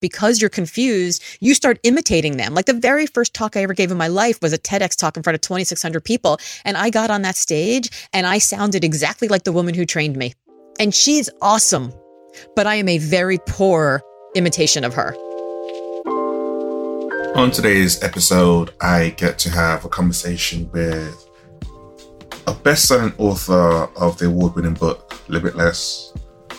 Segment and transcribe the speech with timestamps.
[0.00, 2.54] because you're confused, you start imitating them.
[2.54, 5.16] Like the very first talk I ever gave in my life was a TEDx talk
[5.16, 6.38] in front of 2,600 people.
[6.64, 10.16] And I got on that stage and I sounded exactly like the woman who trained
[10.16, 10.34] me.
[10.78, 11.92] And she's awesome,
[12.54, 14.02] but I am a very poor
[14.34, 15.14] imitation of her.
[17.34, 21.28] On today's episode, I get to have a conversation with
[22.46, 26.12] a best selling author of the award winning book, Limitless,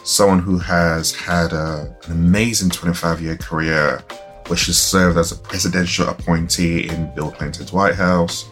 [0.10, 4.04] someone who has had a, an amazing 25 year career
[4.48, 8.52] where she served as a presidential appointee in Bill Clinton's White House.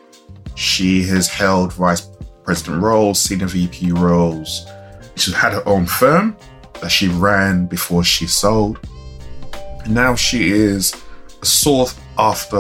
[0.54, 2.12] She has held vice
[2.44, 4.68] president roles, senior VP roles.
[5.16, 6.38] She had her own firm
[6.80, 8.80] that she ran before she sold.
[9.84, 10.94] And now she is
[11.42, 12.58] a sought after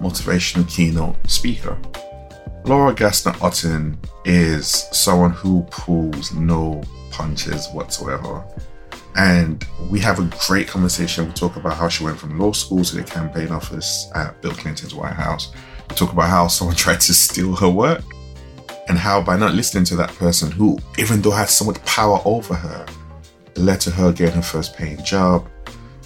[0.00, 1.78] motivational keynote speaker.
[2.64, 8.44] Laura Gassner Otting is someone who pulls no punches whatsoever.
[9.16, 11.26] And we have a great conversation.
[11.26, 14.52] We talk about how she went from law school to the campaign office at Bill
[14.52, 15.52] Clinton's White House.
[15.88, 18.02] We talk about how someone tried to steal her work
[18.88, 22.20] and how by not listening to that person who, even though had so much power
[22.24, 22.86] over her,
[23.56, 25.48] led to her getting her first paying job.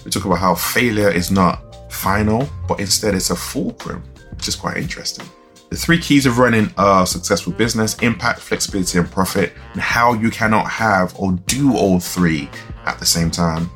[0.03, 4.55] We talk about how failure is not final, but instead it's a fulcrum, which is
[4.55, 5.25] quite interesting.
[5.69, 10.29] The three keys of running a successful business impact, flexibility, and profit, and how you
[10.29, 12.49] cannot have or do all three
[12.85, 13.69] at the same time.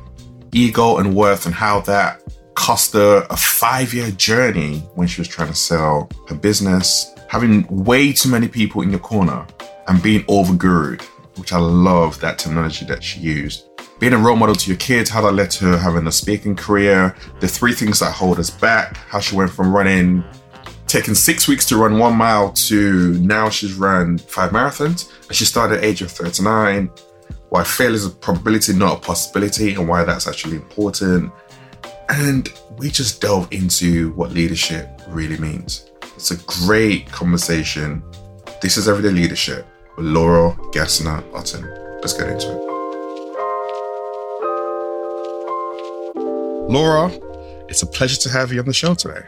[0.52, 2.22] Ego and worth, and how that
[2.54, 7.14] cost her a five year journey when she was trying to sell her business.
[7.28, 9.46] Having way too many people in your corner
[9.86, 11.02] and being overgurued,
[11.38, 15.10] which I love that terminology that she used being a role model to your kids,
[15.10, 18.48] how that led to her having a speaking career, the three things that hold us
[18.48, 20.24] back, how she went from running,
[20.90, 25.12] taking six weeks to run one mile to now she's run five marathons.
[25.28, 26.90] And she started at age of 39,
[27.50, 31.32] why failure is a probability, not a possibility, and why that's actually important.
[32.08, 35.90] And we just delve into what leadership really means.
[36.16, 38.02] It's a great conversation.
[38.60, 41.64] This is Everyday Leadership with Laura Gassner Otting.
[42.00, 42.66] Let's get into it.
[46.68, 47.10] Laura,
[47.68, 49.22] it's a pleasure to have you on the show today.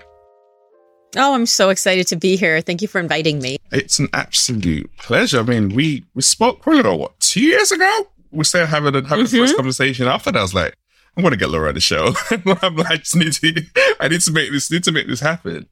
[1.16, 2.60] Oh, I'm so excited to be here.
[2.60, 3.58] Thank you for inviting me.
[3.70, 5.40] It's an absolute pleasure.
[5.40, 8.06] I mean, we we spoke probably what two years ago.
[8.30, 9.36] We started having a having mm-hmm.
[9.36, 10.08] first conversation.
[10.08, 10.74] After that, I was like,
[11.16, 12.14] I'm going to get Laura on the show.
[12.30, 13.64] I'm like, I just need to,
[14.00, 15.68] I need to make this, need to make this happen.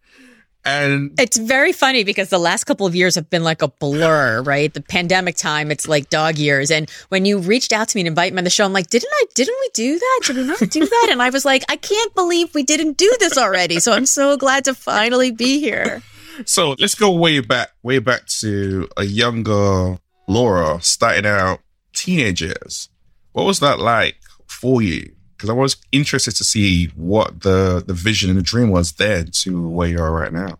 [0.64, 4.42] And it's very funny because the last couple of years have been like a blur,
[4.42, 4.72] right?
[4.72, 6.70] The pandemic time, it's like dog years.
[6.70, 8.90] And when you reached out to me and invited me on the show, I'm like,
[8.90, 10.20] didn't I, didn't we do that?
[10.26, 11.08] Did we not do that?
[11.10, 13.80] And I was like, I can't believe we didn't do this already.
[13.80, 16.02] So I'm so glad to finally be here.
[16.44, 19.98] So let's go way back, way back to a younger
[20.28, 21.60] Laura starting out
[21.94, 22.88] teenage years.
[23.32, 24.16] What was that like
[24.46, 25.14] for you?
[25.40, 29.30] Because I was interested to see what the the vision and the dream was then
[29.32, 30.58] to where you are right now.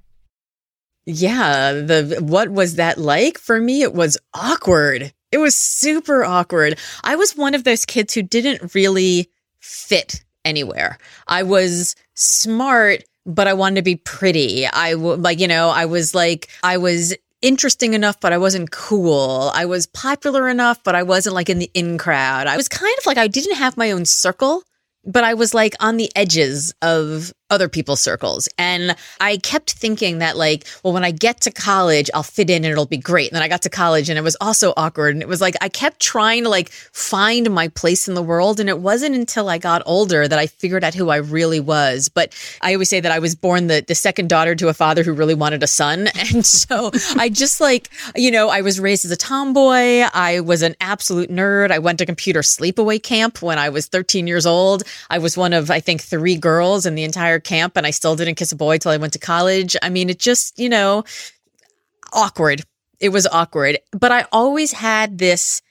[1.05, 3.37] Yeah, the what was that like?
[3.37, 5.13] For me, it was awkward.
[5.31, 6.79] It was super awkward.
[7.05, 10.97] I was one of those kids who didn't really fit anywhere.
[11.29, 14.67] I was smart, but I wanted to be pretty.
[14.67, 19.51] I like, you know, I was like, I was interesting enough, but I wasn't cool.
[19.55, 22.47] I was popular enough, but I wasn't like in the in crowd.
[22.47, 24.63] I was kind of like I didn't have my own circle
[25.05, 28.49] but I was like on the edges of other people's circles.
[28.59, 32.65] And I kept thinking that, like, well, when I get to college, I'll fit in
[32.65, 33.31] and it'll be great.
[33.31, 35.15] And then I got to college and it was also awkward.
[35.15, 38.61] And it was like, I kept trying to like find my place in the world.
[38.61, 42.09] And it wasn't until I got older that I figured out who I really was.
[42.09, 45.03] But I always say that I was born the, the second daughter to a father
[45.03, 46.09] who really wanted a son.
[46.31, 50.07] And so I just like, you know, I was raised as a tomboy.
[50.15, 51.73] I was an absolute nerd.
[51.73, 54.85] I went to computer sleepaway camp when I was 13 years old.
[55.09, 58.17] I was one of, I think, three girls in the entire camp and I still
[58.17, 59.77] didn't kiss a boy till I went to college.
[59.83, 61.05] I mean, it just, you know,
[62.13, 62.63] awkward.
[63.01, 63.79] It was awkward.
[63.93, 65.63] But I always had this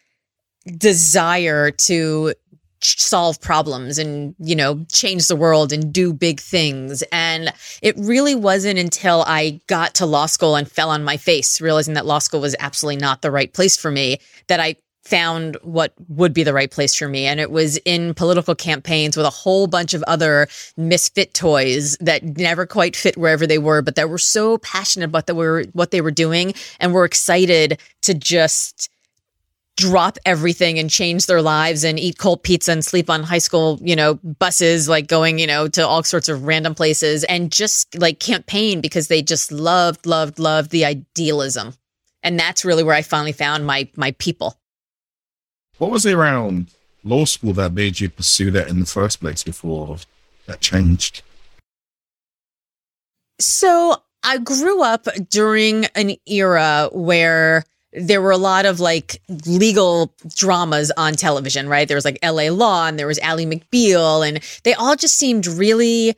[0.78, 2.34] desire to
[2.81, 7.52] solve problems and you know change the world and do big things and
[7.82, 11.94] it really wasn't until i got to law school and fell on my face realizing
[11.94, 14.17] that law school was absolutely not the right place for me
[14.47, 17.25] that i found what would be the right place for me.
[17.25, 20.47] And it was in political campaigns with a whole bunch of other
[20.78, 25.28] misfit toys that never quite fit wherever they were, but that were so passionate about
[25.28, 28.90] the, were, what they were doing and were excited to just
[29.79, 33.79] drop everything and change their lives and eat cold pizza and sleep on high school,
[33.81, 37.97] you know, buses, like going, you know, to all sorts of random places and just
[37.97, 41.73] like campaign because they just loved, loved, loved the idealism.
[42.22, 44.59] And that's really where I finally found my my people.
[45.79, 46.67] What was it around
[47.03, 49.97] law school that made you pursue that in the first place before
[50.46, 51.23] that changed?
[53.40, 60.14] So I grew up during an era where there were a lot of like legal
[60.35, 61.87] dramas on television, right?
[61.87, 65.47] There was like LA Law and there was Ally McBeal, and they all just seemed
[65.47, 66.16] really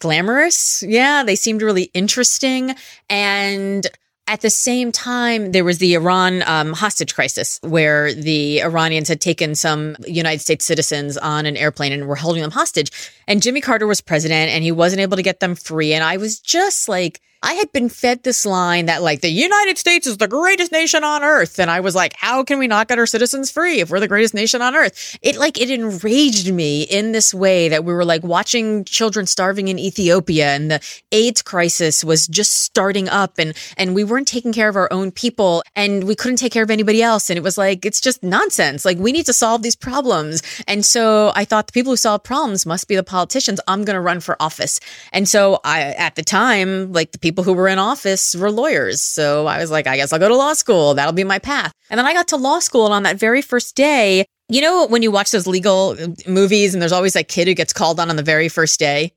[0.00, 0.82] glamorous.
[0.86, 2.74] Yeah, they seemed really interesting.
[3.08, 3.86] And
[4.28, 9.20] at the same time, there was the Iran um, hostage crisis where the Iranians had
[9.20, 12.90] taken some United States citizens on an airplane and were holding them hostage.
[13.26, 15.92] And Jimmy Carter was president and he wasn't able to get them free.
[15.92, 19.76] And I was just like, I had been fed this line that like the United
[19.76, 21.58] States is the greatest nation on earth.
[21.58, 24.06] And I was like, how can we not get our citizens free if we're the
[24.06, 25.18] greatest nation on earth?
[25.22, 29.66] It like, it enraged me in this way that we were like watching children starving
[29.66, 30.80] in Ethiopia and the
[31.10, 35.10] AIDS crisis was just starting up and, and we weren't taking care of our own
[35.10, 37.28] people and we couldn't take care of anybody else.
[37.28, 38.84] And it was like, it's just nonsense.
[38.84, 40.42] Like we need to solve these problems.
[40.68, 43.58] And so I thought the people who solve problems must be the politicians.
[43.66, 44.78] I'm going to run for office.
[45.12, 48.50] And so I, at the time, like the people people who were in office were
[48.50, 49.02] lawyers.
[49.02, 50.92] So I was like, I guess I'll go to law school.
[50.92, 51.72] That'll be my path.
[51.88, 52.84] And then I got to law school.
[52.84, 56.74] And on that very first day, you know, when you watch those legal uh, movies
[56.74, 59.12] and there's always that kid who gets called on on the very first day,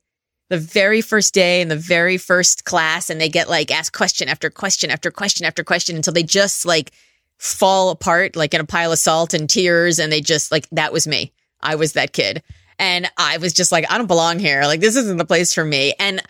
[0.48, 4.28] the very first day in the very first class, and they get like asked question
[4.28, 6.92] after question after question after question until they just like
[7.38, 9.98] fall apart like in a pile of salt and tears.
[9.98, 11.32] And they just like, that was me.
[11.60, 12.42] I was that kid.
[12.78, 14.64] And I was just like, I don't belong here.
[14.64, 15.94] Like, this isn't the place for me.
[15.98, 16.22] And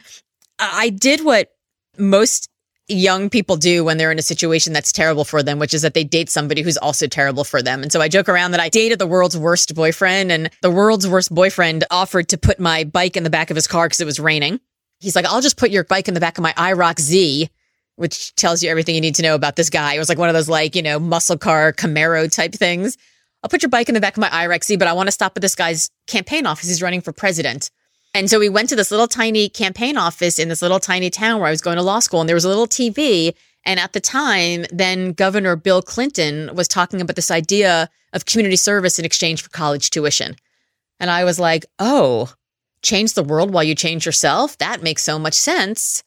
[0.58, 1.55] I did what
[1.98, 2.48] most
[2.88, 5.94] young people do when they're in a situation that's terrible for them, which is that
[5.94, 7.82] they date somebody who's also terrible for them.
[7.82, 11.08] And so I joke around that I dated the world's worst boyfriend and the world's
[11.08, 14.04] worst boyfriend offered to put my bike in the back of his car because it
[14.04, 14.60] was raining.
[15.00, 17.50] He's like, I'll just put your bike in the back of my IROC Z,
[17.96, 19.94] which tells you everything you need to know about this guy.
[19.94, 22.96] It was like one of those like, you know, muscle car Camaro type things.
[23.42, 25.12] I'll put your bike in the back of my IROC Z, but I want to
[25.12, 26.68] stop at this guy's campaign office.
[26.68, 27.70] He's running for president.
[28.16, 31.38] And so we went to this little tiny campaign office in this little tiny town
[31.38, 33.34] where I was going to law school, and there was a little TV.
[33.62, 38.56] And at the time, then Governor Bill Clinton was talking about this idea of community
[38.56, 40.34] service in exchange for college tuition.
[40.98, 42.32] And I was like, oh,
[42.80, 44.56] change the world while you change yourself?
[44.56, 46.02] That makes so much sense.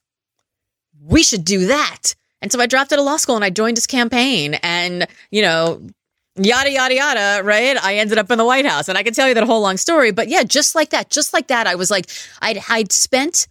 [1.00, 2.16] We should do that.
[2.42, 4.56] And so I dropped out of law school and I joined his campaign.
[4.64, 5.86] And, you know,
[6.36, 7.78] yada yada yada right?
[7.84, 9.78] I ended up in the white house and i can tell you that whole long
[9.78, 12.10] story but yeah just like that just like that i was like
[12.42, 13.48] i'd i'd spent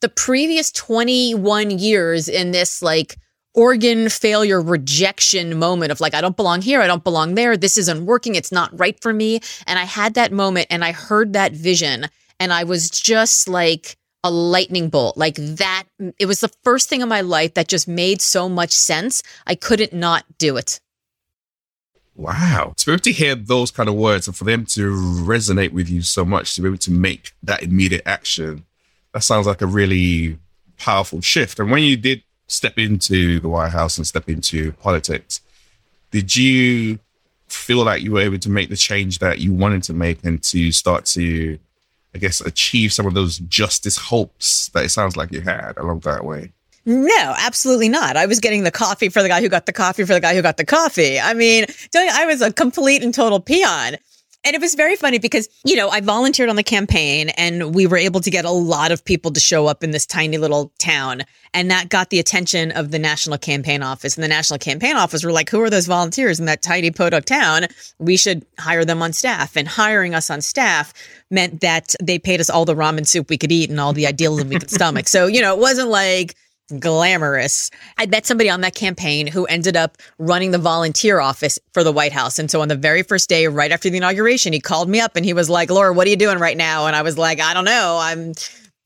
[0.00, 3.16] the previous 21 years in this like
[3.54, 7.76] organ failure rejection moment of like i don't belong here i don't belong there this
[7.76, 11.32] isn't working it's not right for me and i had that moment and i heard
[11.32, 12.06] that vision
[12.38, 15.84] and i was just like a lightning bolt like that
[16.18, 19.54] it was the first thing in my life that just made so much sense i
[19.54, 20.80] couldn't not do it
[22.18, 22.74] Wow.
[22.76, 25.88] To be able to hear those kind of words and for them to resonate with
[25.88, 28.66] you so much, to be able to make that immediate action,
[29.14, 30.36] that sounds like a really
[30.76, 31.60] powerful shift.
[31.60, 35.40] And when you did step into the White House and step into politics,
[36.10, 36.98] did you
[37.46, 40.42] feel like you were able to make the change that you wanted to make and
[40.42, 41.56] to start to,
[42.16, 46.00] I guess, achieve some of those justice hopes that it sounds like you had along
[46.00, 46.52] that way?
[46.88, 48.16] No, absolutely not.
[48.16, 50.34] I was getting the coffee for the guy who got the coffee for the guy
[50.34, 51.20] who got the coffee.
[51.20, 53.96] I mean, I was a complete and total peon.
[54.42, 57.86] And it was very funny because, you know, I volunteered on the campaign and we
[57.86, 60.72] were able to get a lot of people to show up in this tiny little
[60.78, 61.24] town.
[61.52, 64.16] And that got the attention of the National Campaign Office.
[64.16, 67.26] And the National Campaign Office were like, who are those volunteers in that tiny podunk
[67.26, 67.66] town?
[67.98, 69.56] We should hire them on staff.
[69.56, 70.94] And hiring us on staff
[71.30, 74.06] meant that they paid us all the ramen soup we could eat and all the
[74.06, 75.08] idealism we could stomach.
[75.08, 76.34] So, you know, it wasn't like,
[76.78, 77.70] glamorous.
[77.96, 81.92] I met somebody on that campaign who ended up running the volunteer office for the
[81.92, 82.38] White House.
[82.38, 85.16] And so on the very first day, right after the inauguration, he called me up
[85.16, 86.86] and he was like, Laura, what are you doing right now?
[86.86, 87.98] And I was like, I don't know.
[88.00, 88.34] I'm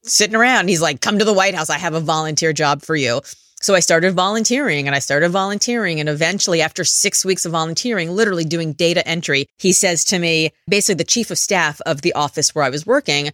[0.02, 0.68] sitting around.
[0.68, 1.70] He's like, come to the White House.
[1.70, 3.20] I have a volunteer job for you.
[3.60, 6.00] So I started volunteering and I started volunteering.
[6.00, 10.50] And eventually, after six weeks of volunteering, literally doing data entry, he says to me,
[10.68, 13.30] basically the chief of staff of the office where I was working,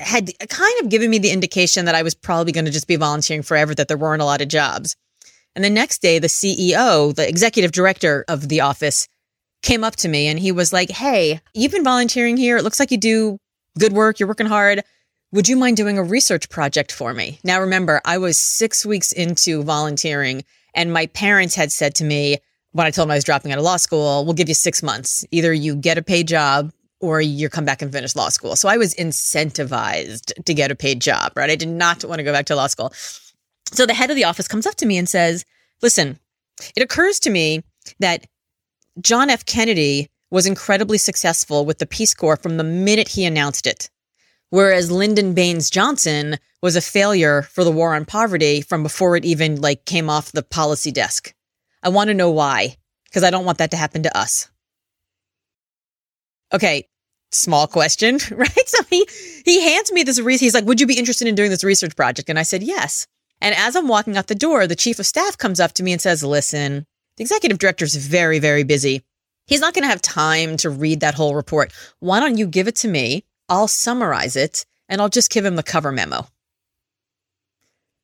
[0.00, 2.96] had kind of given me the indication that I was probably going to just be
[2.96, 4.96] volunteering forever, that there weren't a lot of jobs.
[5.54, 9.08] And the next day, the CEO, the executive director of the office,
[9.62, 12.56] came up to me and he was like, Hey, you've been volunteering here.
[12.56, 13.38] It looks like you do
[13.78, 14.18] good work.
[14.18, 14.82] You're working hard.
[15.32, 17.38] Would you mind doing a research project for me?
[17.44, 22.38] Now, remember, I was six weeks into volunteering and my parents had said to me,
[22.72, 24.82] when I told them I was dropping out of law school, we'll give you six
[24.82, 25.24] months.
[25.30, 28.56] Either you get a paid job or you come back and finish law school.
[28.56, 31.50] So I was incentivized to get a paid job, right?
[31.50, 32.92] I did not want to go back to law school.
[33.72, 35.44] So the head of the office comes up to me and says,
[35.82, 36.18] listen,
[36.76, 37.62] it occurs to me
[38.00, 38.26] that
[39.00, 39.46] John F.
[39.46, 43.88] Kennedy was incredibly successful with the Peace Corps from the minute he announced it.
[44.50, 49.24] whereas Lyndon Baines Johnson was a failure for the war on poverty from before it
[49.24, 51.32] even like came off the policy desk.
[51.82, 54.50] I want to know why, because I don't want that to happen to us.
[56.52, 56.88] Okay,
[57.32, 58.68] small question, right?
[58.68, 59.06] So he
[59.44, 60.40] he hands me this research.
[60.40, 63.06] He's like, "Would you be interested in doing this research project?" And I said, "Yes."
[63.40, 65.92] And as I'm walking out the door, the chief of staff comes up to me
[65.92, 69.02] and says, "Listen, the executive director is very, very busy.
[69.46, 71.72] He's not going to have time to read that whole report.
[72.00, 73.24] Why don't you give it to me?
[73.48, 76.26] I'll summarize it and I'll just give him the cover memo."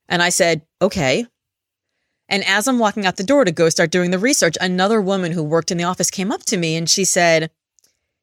[0.09, 1.27] And I said, "Okay."
[2.29, 5.31] And as I'm walking out the door to go start doing the research, another woman
[5.31, 7.53] who worked in the office came up to me and she said,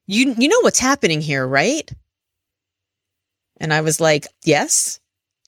[0.06, 1.90] "You you know what's happening here, right?"
[3.58, 5.00] And I was like, "Yes."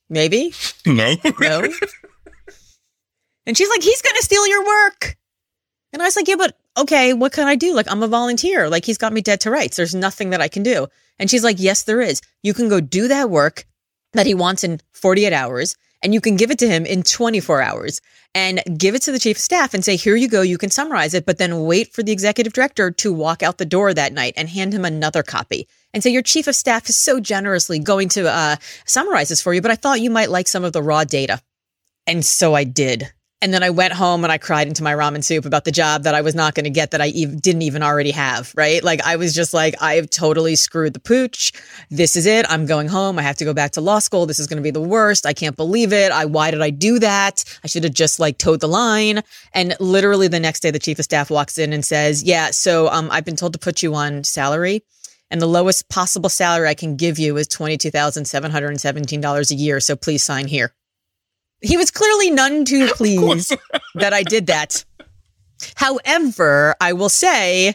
[0.09, 0.53] Maybe?
[0.87, 1.17] No.
[1.41, 1.69] No.
[3.45, 5.17] and she's like, he's going to steal your work.
[5.93, 7.75] And I was like, yeah, but okay, what can I do?
[7.75, 8.69] Like, I'm a volunteer.
[8.69, 9.77] Like, he's got me dead to rights.
[9.77, 10.87] There's nothing that I can do.
[11.19, 12.23] And she's like, yes, there is.
[12.43, 13.67] You can go do that work
[14.13, 17.61] that he wants in 48 hours and you can give it to him in 24
[17.61, 18.01] hours
[18.33, 20.41] and give it to the chief of staff and say, here you go.
[20.41, 23.65] You can summarize it, but then wait for the executive director to walk out the
[23.65, 26.95] door that night and hand him another copy and say, your chief of staff is
[26.95, 30.47] so generously going to uh, summarize this for you, but I thought you might like
[30.47, 31.41] some of the raw data.
[32.07, 33.13] And so I did.
[33.43, 36.05] And then I went home and I cried into my ramen soup about the job
[36.05, 38.83] that I was not going to get that I didn't even already have, right?
[38.83, 41.52] Like I was just like, I've totally screwed the pooch.
[41.90, 42.47] This is it.
[42.49, 43.19] I'm going home.
[43.19, 44.25] I have to go back to law school.
[44.25, 45.26] This is going to be the worst.
[45.26, 46.12] I can't believe it.
[46.12, 47.45] I, why did I do that?
[47.62, 49.23] I should have just like toed the line.
[49.52, 52.88] And literally the next day, the chief of staff walks in and says, yeah, so,
[52.88, 54.83] um, I've been told to put you on salary
[55.31, 59.81] and the lowest possible salary I can give you is $22,717 a year.
[59.81, 60.73] So please sign here.
[61.66, 63.56] He was clearly none too pleased
[63.96, 64.85] that I did that.
[65.75, 67.75] However, I will say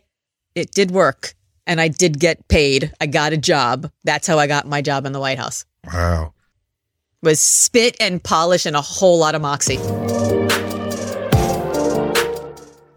[0.55, 1.35] it did work
[1.67, 2.93] and I did get paid.
[3.01, 3.91] I got a job.
[4.05, 5.65] That's how I got my job in the White House.
[5.91, 6.33] Wow.
[7.21, 9.79] Was spit and polish and a whole lot of moxie.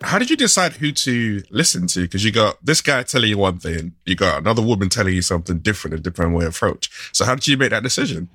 [0.00, 2.02] How did you decide who to listen to?
[2.02, 5.22] Because you got this guy telling you one thing, you got another woman telling you
[5.22, 6.88] something different, a different way of approach.
[7.12, 8.28] So how did you make that decision?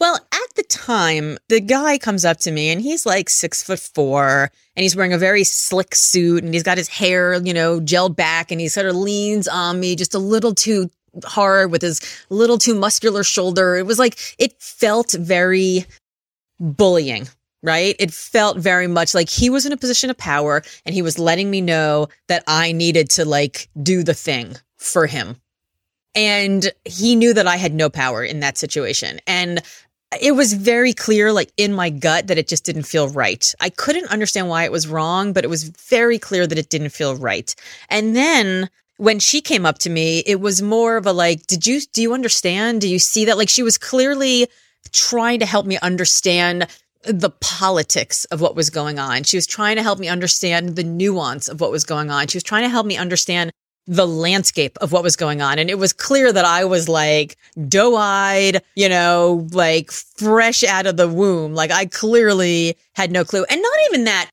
[0.00, 3.80] Well, at the time, the guy comes up to me and he's like six foot
[3.80, 7.80] four and he's wearing a very slick suit and he's got his hair, you know,
[7.80, 10.88] gelled back and he sort of leans on me just a little too
[11.24, 12.00] hard with his
[12.30, 13.76] little too muscular shoulder.
[13.76, 15.84] It was like, it felt very
[16.60, 17.28] bullying,
[17.64, 17.96] right?
[17.98, 21.18] It felt very much like he was in a position of power and he was
[21.18, 25.36] letting me know that I needed to like do the thing for him.
[26.14, 29.20] And he knew that I had no power in that situation.
[29.26, 29.62] And
[30.20, 33.54] it was very clear, like in my gut, that it just didn't feel right.
[33.60, 36.90] I couldn't understand why it was wrong, but it was very clear that it didn't
[36.90, 37.54] feel right.
[37.90, 41.66] And then when she came up to me, it was more of a like, did
[41.66, 42.80] you, do you understand?
[42.80, 43.36] Do you see that?
[43.36, 44.48] Like she was clearly
[44.92, 46.66] trying to help me understand
[47.04, 49.22] the politics of what was going on.
[49.22, 52.26] She was trying to help me understand the nuance of what was going on.
[52.26, 53.52] She was trying to help me understand
[53.88, 55.58] the landscape of what was going on.
[55.58, 57.36] And it was clear that I was like
[57.68, 61.54] doe eyed, you know, like fresh out of the womb.
[61.54, 63.44] Like I clearly had no clue.
[63.50, 64.30] And not even that.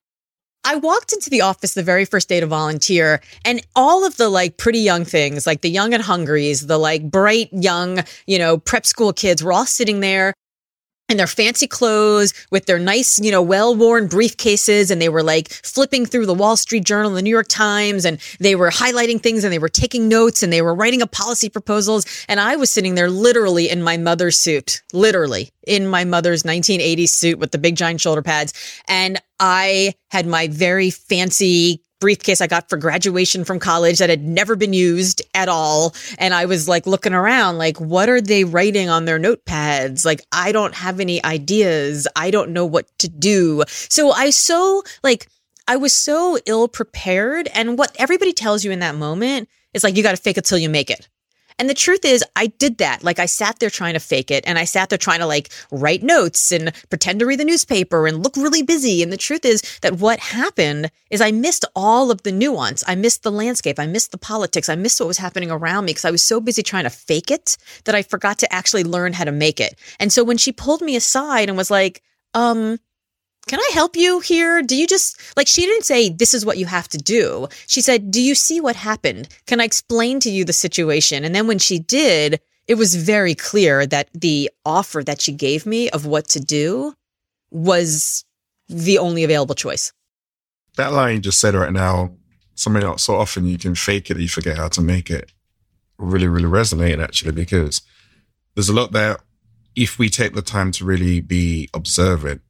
[0.68, 4.30] I walked into the office the very first day to volunteer and all of the
[4.30, 8.58] like pretty young things, like the young and hungries, the like bright young, you know,
[8.58, 10.34] prep school kids were all sitting there
[11.08, 15.50] in their fancy clothes with their nice, you know, well-worn briefcases and they were like
[15.50, 19.44] flipping through the Wall Street Journal, the New York Times and they were highlighting things
[19.44, 22.72] and they were taking notes and they were writing up policy proposals and I was
[22.72, 27.58] sitting there literally in my mother's suit, literally in my mother's 1980s suit with the
[27.60, 28.54] big giant shoulder pads
[28.88, 34.24] and I had my very fancy briefcase I got for graduation from college that had
[34.24, 35.96] never been used at all.
[36.18, 40.06] And I was like looking around, like, what are they writing on their notepads?
[40.06, 42.08] Like, I don't have any ideas.
[42.16, 43.64] I don't know what to do.
[43.68, 45.28] So I so like,
[45.68, 47.48] I was so ill prepared.
[47.54, 50.46] And what everybody tells you in that moment is like, you got to fake it
[50.46, 51.10] till you make it.
[51.58, 53.04] And the truth is, I did that.
[53.04, 55.50] Like, I sat there trying to fake it and I sat there trying to like
[55.72, 59.02] write notes and pretend to read the newspaper and look really busy.
[59.02, 62.84] And the truth is that what happened is I missed all of the nuance.
[62.88, 63.80] I missed the landscape.
[63.80, 64.68] I missed the politics.
[64.68, 67.32] I missed what was happening around me because I was so busy trying to fake
[67.32, 69.80] it that I forgot to actually learn how to make it.
[70.00, 72.02] And so when she pulled me aside and was like,
[72.34, 72.80] um,
[73.48, 74.62] can I help you here?
[74.62, 77.48] Do you just like she didn't say this is what you have to do.
[77.68, 79.30] She said, "Do you see what happened?
[79.46, 83.36] Can I explain to you the situation?" And then when she did, it was very
[83.36, 86.94] clear that the offer that she gave me of what to do
[87.52, 88.26] was
[88.68, 89.94] the only available choice.
[90.76, 92.16] That line you just said right now,
[92.56, 95.32] something else so often you can fake it, you forget how to make it.
[95.98, 97.82] Really, really resonated actually because
[98.56, 99.20] there's a lot there.
[99.76, 102.42] if we take the time to really be observant,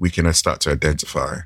[0.00, 1.40] we can start to identify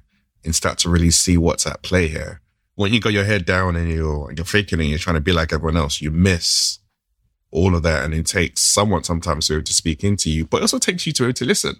[0.44, 2.40] and start to really see what's at play here.
[2.76, 5.32] When you got your head down and you're, you're faking and you're trying to be
[5.32, 6.78] like everyone else, you miss
[7.50, 8.04] all of that.
[8.04, 11.12] And it takes someone sometimes to, to speak into you, but it also takes you
[11.14, 11.76] to, to listen.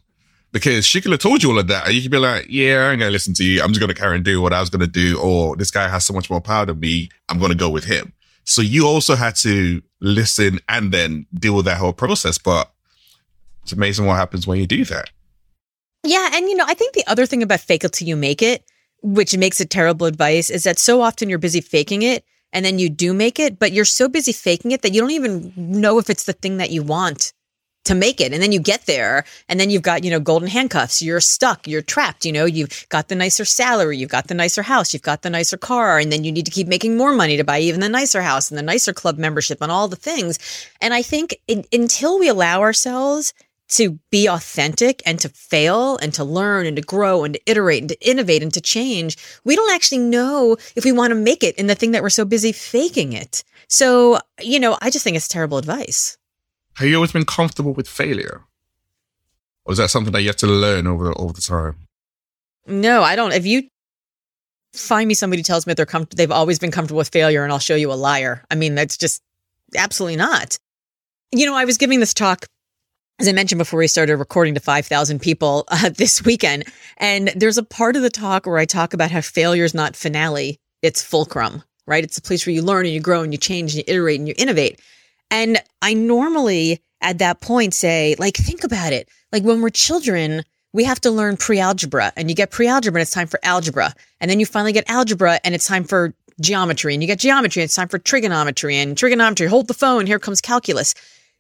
[0.50, 1.86] Because she could have told you all of that.
[1.86, 3.60] And you could be like, yeah, I'm to listen to you.
[3.60, 5.18] I'm just to carry and do what I was to do.
[5.20, 7.08] Or this guy has so much more power than me.
[7.28, 8.12] I'm to go with him.
[8.44, 12.38] So you also had to listen and then deal with that whole process.
[12.38, 12.70] But
[13.62, 15.10] it's amazing what happens when you do that.
[16.04, 16.30] Yeah.
[16.34, 18.64] And, you know, I think the other thing about fake it till you make it,
[19.02, 22.78] which makes it terrible advice, is that so often you're busy faking it and then
[22.78, 25.98] you do make it, but you're so busy faking it that you don't even know
[25.98, 27.32] if it's the thing that you want
[27.84, 28.32] to make it.
[28.32, 31.02] And then you get there and then you've got, you know, golden handcuffs.
[31.02, 31.66] You're stuck.
[31.66, 32.24] You're trapped.
[32.24, 33.98] You know, you've got the nicer salary.
[33.98, 34.92] You've got the nicer house.
[34.92, 35.98] You've got the nicer car.
[35.98, 38.50] And then you need to keep making more money to buy even the nicer house
[38.50, 40.38] and the nicer club membership and all the things.
[40.80, 43.34] And I think in, until we allow ourselves
[43.68, 47.82] to be authentic and to fail and to learn and to grow and to iterate
[47.82, 51.42] and to innovate and to change, we don't actually know if we want to make
[51.42, 53.42] it in the thing that we're so busy faking it.
[53.68, 56.18] So, you know, I just think it's terrible advice.
[56.74, 58.42] Have you always been comfortable with failure?
[59.64, 61.76] Or is that something that you have to learn over, the, over the time?
[62.66, 63.32] No, I don't.
[63.32, 63.68] If you
[64.74, 67.44] find me somebody who tells me that they're com- they've always been comfortable with failure
[67.44, 68.44] and I'll show you a liar.
[68.50, 69.22] I mean, that's just
[69.76, 70.58] absolutely not.
[71.32, 72.46] You know, I was giving this talk
[73.20, 76.64] as I mentioned before we started recording to 5,000 people uh, this weekend.
[76.96, 79.96] And there's a part of the talk where I talk about how failure is not
[79.96, 82.04] finale, it's fulcrum, right?
[82.04, 84.18] It's a place where you learn and you grow and you change and you iterate
[84.18, 84.80] and you innovate.
[85.30, 89.08] And I normally at that point say, like, think about it.
[89.32, 90.42] Like when we're children,
[90.72, 93.94] we have to learn pre-algebra and you get pre-algebra and it's time for algebra.
[94.20, 97.62] And then you finally get algebra and it's time for geometry and you get geometry
[97.62, 99.46] and it's time for trigonometry and trigonometry.
[99.46, 100.06] Hold the phone.
[100.06, 100.94] Here comes calculus.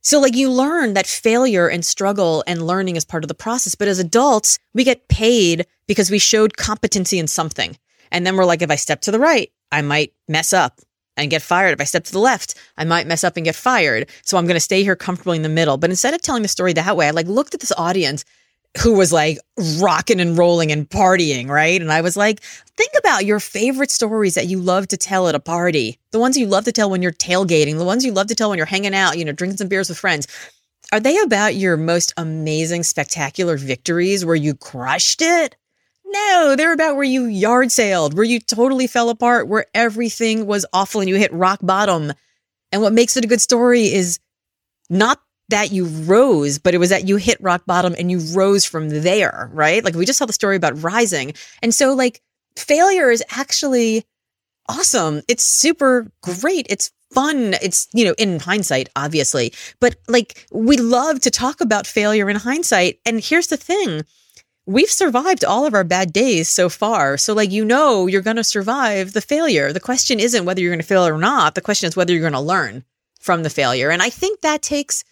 [0.04, 3.74] So like you learn that failure and struggle and learning is part of the process.
[3.74, 7.76] But as adults, we get paid because we showed competency in something.
[8.12, 10.80] And then we're like, if I step to the right, I might mess up
[11.16, 11.72] and get fired.
[11.72, 14.10] If I step to the left, I might mess up and get fired.
[14.22, 15.78] So I'm going to stay here comfortably in the middle.
[15.78, 18.26] But instead of telling the story that way, I like looked at this audience
[18.82, 19.38] who was like
[19.80, 21.80] rocking and rolling and partying, right?
[21.80, 22.40] And I was like,
[22.76, 26.36] think about your favorite stories that you love to tell at a party, the ones
[26.36, 28.66] you love to tell when you're tailgating, the ones you love to tell when you're
[28.66, 30.26] hanging out, you know, drinking some beers with friends.
[30.92, 35.56] Are they about your most amazing, spectacular victories where you crushed it?
[36.06, 40.66] No, they're about where you yard sailed, where you totally fell apart, where everything was
[40.72, 42.12] awful and you hit rock bottom.
[42.70, 44.18] And what makes it a good story is
[44.90, 48.64] not that you rose, but it was that you hit rock bottom and you rose
[48.64, 49.84] from there, right?
[49.84, 51.34] Like we just saw the story about rising.
[51.62, 52.20] And so like
[52.56, 54.04] failure is actually
[54.68, 55.22] awesome.
[55.28, 56.66] It's super great.
[56.70, 57.54] It's fun.
[57.62, 62.36] It's, you know, in hindsight, obviously, but like we love to talk about failure in
[62.36, 62.98] hindsight.
[63.04, 64.02] And here's the thing.
[64.66, 67.18] We've survived all of our bad days so far.
[67.18, 69.74] So like, you know, you're going to survive the failure.
[69.74, 71.54] The question isn't whether you're going to fail or not.
[71.54, 72.82] The question is whether you're going to learn
[73.20, 73.90] from the failure.
[73.90, 75.04] And I think that takes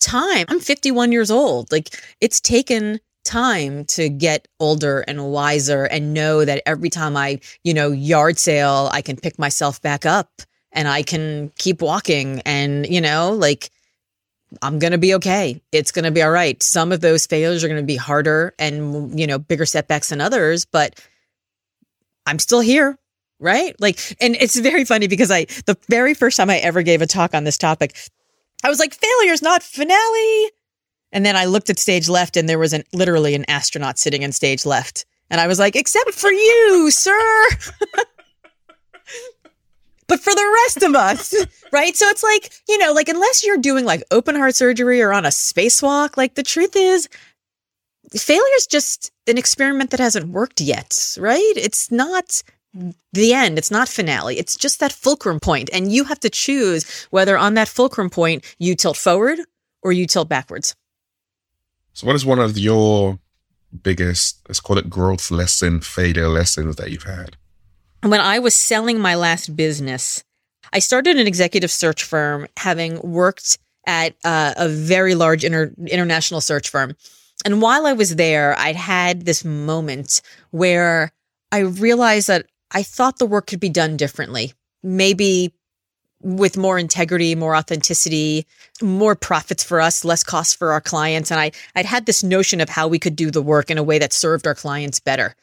[0.00, 0.46] time.
[0.48, 1.70] I'm 51 years old.
[1.72, 7.40] Like it's taken time to get older and wiser and know that every time I,
[7.64, 10.30] you know, yard sale, I can pick myself back up
[10.72, 13.70] and I can keep walking and, you know, like
[14.62, 15.60] I'm going to be okay.
[15.72, 16.62] It's going to be all right.
[16.62, 20.20] Some of those failures are going to be harder and, you know, bigger setbacks than
[20.20, 21.00] others, but
[22.26, 22.98] I'm still here.
[23.40, 23.74] Right.
[23.80, 27.06] Like, and it's very funny because I, the very first time I ever gave a
[27.06, 27.96] talk on this topic,
[28.64, 30.50] I was like, failure's not finale.
[31.12, 34.22] And then I looked at stage left and there was an literally an astronaut sitting
[34.22, 35.04] in stage left.
[35.30, 37.46] And I was like, except for you, sir.
[40.08, 41.34] but for the rest of us,
[41.72, 41.94] right?
[41.94, 45.26] So it's like, you know, like unless you're doing like open heart surgery or on
[45.26, 47.08] a spacewalk, like the truth is
[48.12, 51.52] failure is just an experiment that hasn't worked yet, right?
[51.56, 52.42] It's not
[53.12, 53.58] the end.
[53.58, 54.38] It's not finale.
[54.38, 55.70] It's just that fulcrum point.
[55.72, 59.38] And you have to choose whether on that fulcrum point you tilt forward
[59.82, 60.74] or you tilt backwards.
[61.92, 63.18] So, what is one of your
[63.82, 67.36] biggest, let's call it growth lesson, failure lessons that you've had?
[68.02, 70.24] When I was selling my last business,
[70.72, 76.40] I started an executive search firm having worked at uh, a very large inter- international
[76.40, 76.96] search firm.
[77.44, 81.12] And while I was there, I'd had this moment where
[81.52, 84.52] I realized that I thought the work could be done differently.
[84.82, 85.54] Maybe
[86.20, 88.46] with more integrity, more authenticity,
[88.82, 91.30] more profits for us, less costs for our clients.
[91.30, 93.82] And I, I'd had this notion of how we could do the work in a
[93.82, 95.36] way that served our clients better.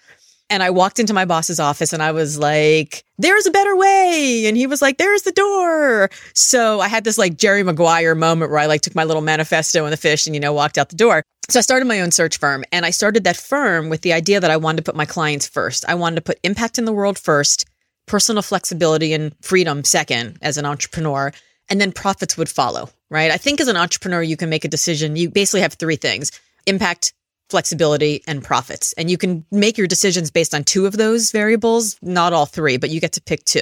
[0.51, 4.43] And I walked into my boss's office and I was like, there's a better way.
[4.45, 6.09] And he was like, there's the door.
[6.33, 9.85] So I had this like Jerry Maguire moment where I like took my little manifesto
[9.85, 11.23] and the fish and, you know, walked out the door.
[11.49, 14.41] So I started my own search firm and I started that firm with the idea
[14.41, 15.85] that I wanted to put my clients first.
[15.87, 17.65] I wanted to put impact in the world first,
[18.05, 21.31] personal flexibility and freedom second as an entrepreneur,
[21.69, 23.31] and then profits would follow, right?
[23.31, 25.15] I think as an entrepreneur, you can make a decision.
[25.15, 26.31] You basically have three things
[26.67, 27.13] impact,
[27.51, 28.93] flexibility, and profits.
[28.93, 32.77] And you can make your decisions based on two of those variables, not all three,
[32.77, 33.61] but you get to pick two,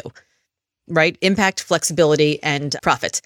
[0.87, 1.17] right?
[1.21, 3.21] Impact, flexibility, and profit.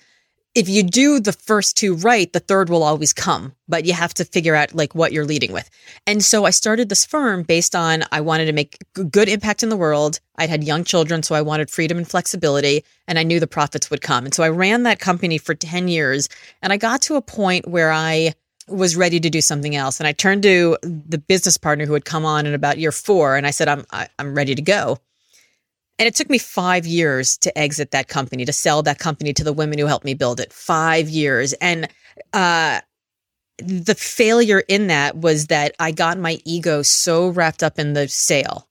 [0.56, 4.14] If you do the first two right, the third will always come, but you have
[4.14, 5.68] to figure out like what you're leading with.
[6.06, 8.78] And so I started this firm based on I wanted to make
[9.10, 10.20] good impact in the world.
[10.38, 13.90] I'd had young children, so I wanted freedom and flexibility, and I knew the profits
[13.90, 14.26] would come.
[14.26, 16.30] And so I ran that company for 10 years,
[16.62, 18.36] and I got to a point where I
[18.68, 20.00] was ready to do something else.
[20.00, 23.36] And I turned to the business partner who had come on in about year four,
[23.36, 25.00] and I said, "I'm I, am i am ready to go."
[26.00, 29.44] And it took me five years to exit that company, to sell that company to
[29.44, 30.52] the women who helped me build it.
[30.52, 31.88] Five years, and
[32.34, 32.82] uh,
[33.58, 38.08] the failure in that was that I got my ego so wrapped up in the
[38.08, 38.68] sale.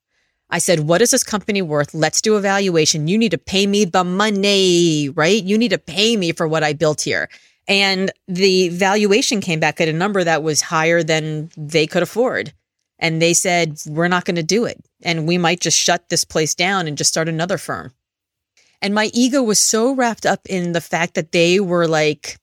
[0.50, 1.94] I said, What is this company worth?
[1.94, 3.08] Let's do a valuation.
[3.08, 5.42] You need to pay me the money, right?
[5.42, 7.28] You need to pay me for what I built here.
[7.68, 12.52] And the valuation came back at a number that was higher than they could afford.
[12.98, 14.84] And they said, we're not going to do it.
[15.02, 17.92] And we might just shut this place down and just start another firm.
[18.80, 22.36] And my ego was so wrapped up in the fact that they were like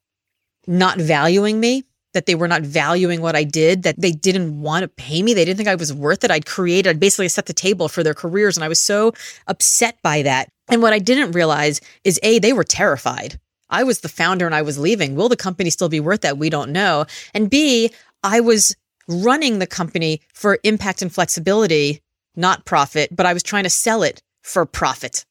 [0.67, 4.83] not valuing me, that they were not valuing what I did, that they didn't want
[4.83, 5.33] to pay me.
[5.33, 6.31] They didn't think I was worth it.
[6.31, 8.55] I'd created, I'd basically set the table for their careers.
[8.55, 9.13] And I was so
[9.47, 10.49] upset by that.
[10.69, 14.55] And what I didn't realize is A, they were terrified I was the founder and
[14.55, 15.15] I was leaving.
[15.15, 16.37] Will the company still be worth that?
[16.37, 17.05] We don't know.
[17.33, 17.91] And B,
[18.23, 18.75] I was
[19.07, 22.01] running the company for impact and flexibility,
[22.35, 25.25] not profit, but I was trying to sell it for profit.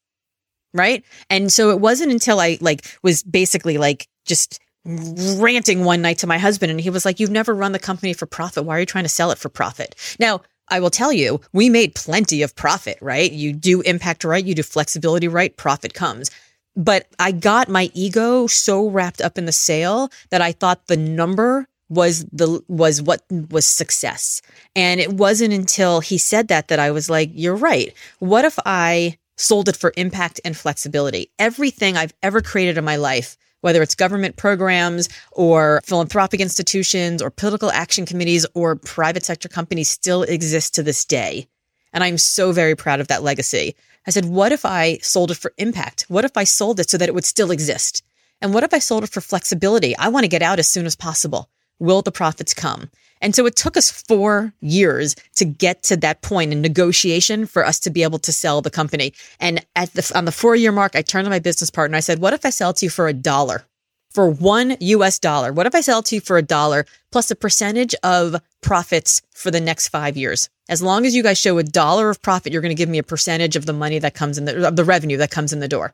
[0.73, 1.03] Right.
[1.29, 6.27] And so it wasn't until I like was basically like just ranting one night to
[6.27, 8.65] my husband and he was like, you've never run the company for profit.
[8.65, 9.95] Why are you trying to sell it for profit?
[10.19, 13.31] Now, I will tell you, we made plenty of profit, right?
[13.31, 16.29] You do impact right, you do flexibility right, profit comes
[16.79, 20.95] but I got my ego so wrapped up in the sale that I thought the
[20.95, 24.41] number was the was what was success.
[24.77, 27.93] And it wasn't until he said that that I was like, you're right.
[28.19, 31.29] What if I sold it for impact and flexibility?
[31.37, 37.29] Everything I've ever created in my life, whether it's government programs or philanthropic institutions or
[37.29, 41.49] political action committees or private sector companies still exist to this day.
[41.91, 43.75] And I'm so very proud of that legacy.
[44.07, 46.05] I said, what if I sold it for impact?
[46.07, 48.03] What if I sold it so that it would still exist?
[48.41, 49.95] And what if I sold it for flexibility?
[49.97, 51.49] I want to get out as soon as possible.
[51.79, 52.89] Will the profits come?
[53.21, 57.65] And so it took us four years to get to that point in negotiation for
[57.65, 59.13] us to be able to sell the company.
[59.39, 61.97] And at the, on the four year mark, I turned to my business partner.
[61.97, 63.65] I said, what if I sell it to you for a dollar?
[64.11, 65.53] For one US dollar?
[65.53, 69.21] What if I sell it to you for a dollar plus a percentage of profits
[69.31, 70.49] for the next five years?
[70.67, 72.97] As long as you guys show a dollar of profit, you're going to give me
[72.97, 75.67] a percentage of the money that comes in the, the revenue that comes in the
[75.67, 75.93] door.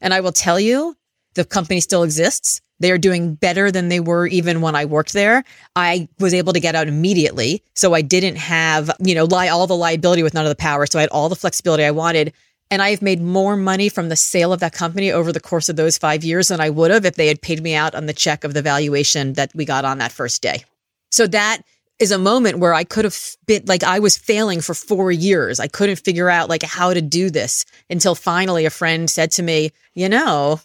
[0.00, 0.96] And I will tell you,
[1.34, 2.60] the company still exists.
[2.80, 5.44] They are doing better than they were even when I worked there.
[5.76, 7.62] I was able to get out immediately.
[7.74, 10.86] So I didn't have, you know, lie all the liability with none of the power.
[10.86, 12.32] So I had all the flexibility I wanted.
[12.70, 15.76] And I've made more money from the sale of that company over the course of
[15.76, 18.12] those five years than I would have if they had paid me out on the
[18.12, 20.64] check of the valuation that we got on that first day.
[21.10, 21.62] So that
[22.00, 25.60] is a moment where I could have been like I was failing for four years.
[25.60, 29.42] I couldn't figure out like how to do this until finally a friend said to
[29.42, 30.60] me, you know,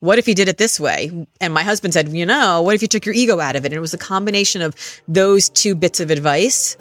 [0.00, 1.26] what if you did it this way?
[1.40, 3.68] And my husband said, you know, what if you took your ego out of it?
[3.68, 4.74] And it was a combination of
[5.06, 6.76] those two bits of advice.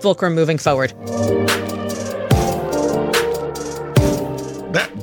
[0.00, 0.94] Fulcrum moving forward.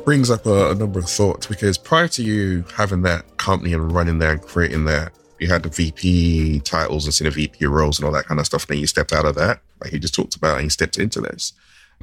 [0.06, 3.92] Brings up a, a number of thoughts because prior to you having that company and
[3.92, 8.06] running there and creating that, you had the VP titles and senior VP roles and
[8.06, 8.64] all that kind of stuff.
[8.64, 11.00] And then you stepped out of that, like you just talked about, and you stepped
[11.00, 11.54] into this.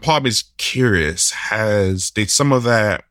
[0.02, 3.04] Part of is curious, has did some of that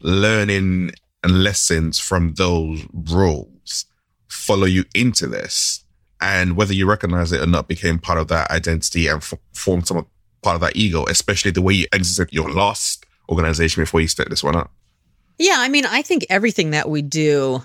[0.00, 3.86] learning and lessons from those roles
[4.28, 5.84] follow you into this?
[6.20, 9.86] And whether you recognize it or not became part of that identity and f- formed
[9.86, 10.06] some
[10.42, 14.30] part of that ego, especially the way you exited your last organization before you stepped
[14.30, 14.70] this one up.
[15.38, 17.62] Yeah, I mean, I think everything that we do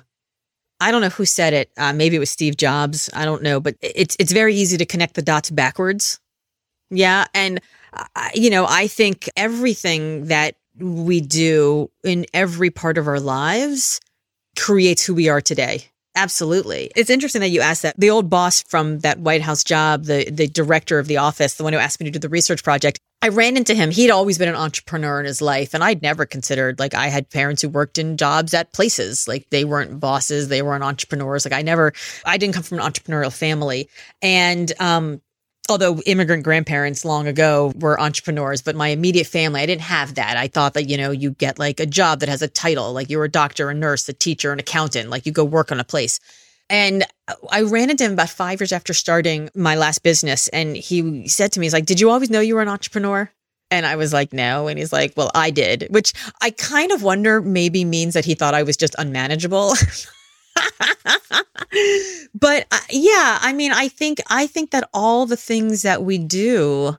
[0.79, 1.71] I don't know who said it.
[1.77, 3.09] Uh, maybe it was Steve Jobs.
[3.13, 6.19] I don't know, but it's it's very easy to connect the dots backwards.
[6.89, 7.59] Yeah, and
[7.93, 13.99] uh, you know, I think everything that we do in every part of our lives
[14.55, 15.85] creates who we are today.
[16.17, 16.89] Absolutely.
[16.95, 17.95] It's interesting that you asked that.
[17.95, 21.63] The old boss from that White House job, the the director of the office, the
[21.63, 23.91] one who asked me to do the research project, I ran into him.
[23.91, 27.29] He'd always been an entrepreneur in his life, and I'd never considered like I had
[27.29, 29.27] parents who worked in jobs at places.
[29.27, 31.45] Like they weren't bosses, they weren't entrepreneurs.
[31.45, 31.93] Like I never
[32.25, 33.87] I didn't come from an entrepreneurial family.
[34.23, 35.21] And um
[35.69, 40.37] although immigrant grandparents long ago were entrepreneurs, but my immediate family, I didn't have that.
[40.37, 43.09] I thought that, you know, you get like a job that has a title, like
[43.09, 45.83] you're a doctor, a nurse, a teacher, an accountant, like you go work on a
[45.83, 46.19] place.
[46.69, 47.05] And
[47.49, 50.47] I ran into him about five years after starting my last business.
[50.49, 53.31] And he said to me, he's like, Did you always know you were an entrepreneur?
[53.71, 54.67] And I was like, No.
[54.67, 58.35] And he's like, Well, I did, which I kind of wonder maybe means that he
[58.35, 59.75] thought I was just unmanageable.
[62.33, 66.17] but uh, yeah, I mean, I think I think that all the things that we
[66.17, 66.97] do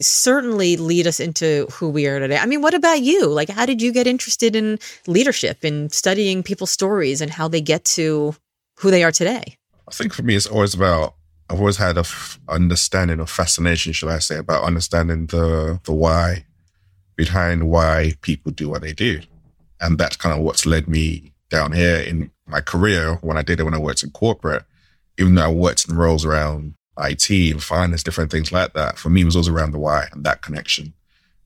[0.00, 2.36] certainly lead us into who we are today.
[2.36, 3.26] I mean, what about you?
[3.26, 7.60] Like how did you get interested in leadership and studying people's stories and how they
[7.60, 8.34] get to
[8.78, 9.56] who they are today?
[9.88, 11.14] I think for me it's always about
[11.48, 15.92] I've always had a f- understanding or fascination, should I say, about understanding the the
[15.92, 16.44] why
[17.14, 19.20] behind why people do what they do.
[19.80, 23.60] And that's kind of what's led me down here in my career when I did
[23.60, 24.64] it when I worked in corporate,
[25.18, 29.10] even though I worked in roles around IT and finance, different things like that, for
[29.10, 30.94] me, was always around the why and that connection.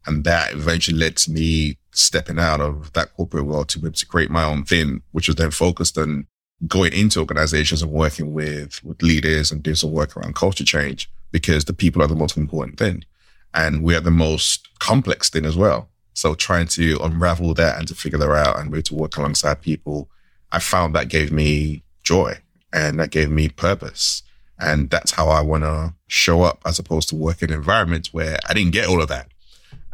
[0.06, 3.94] And that eventually led to me stepping out of that corporate world to be able
[3.94, 6.26] to create my own thing, which was then focused on
[6.66, 11.10] going into organizations and working with, with leaders and doing some work around culture change
[11.32, 13.04] because the people are the most important thing.
[13.52, 15.88] And we are the most complex thing as well.
[16.14, 19.16] So trying to unravel that and to figure that out and be able to work
[19.16, 20.08] alongside people,
[20.52, 22.38] I found that gave me joy
[22.72, 24.22] and that gave me purpose.
[24.58, 28.38] And that's how I want to show up as opposed to work in environments where
[28.48, 29.28] I didn't get all of that.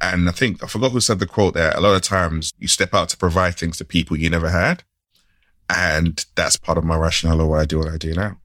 [0.00, 1.72] And I think, I forgot who said the quote there.
[1.74, 4.82] A lot of times you step out to provide things to people you never had.
[5.68, 8.38] And that's part of my rationale of why I do what I do now.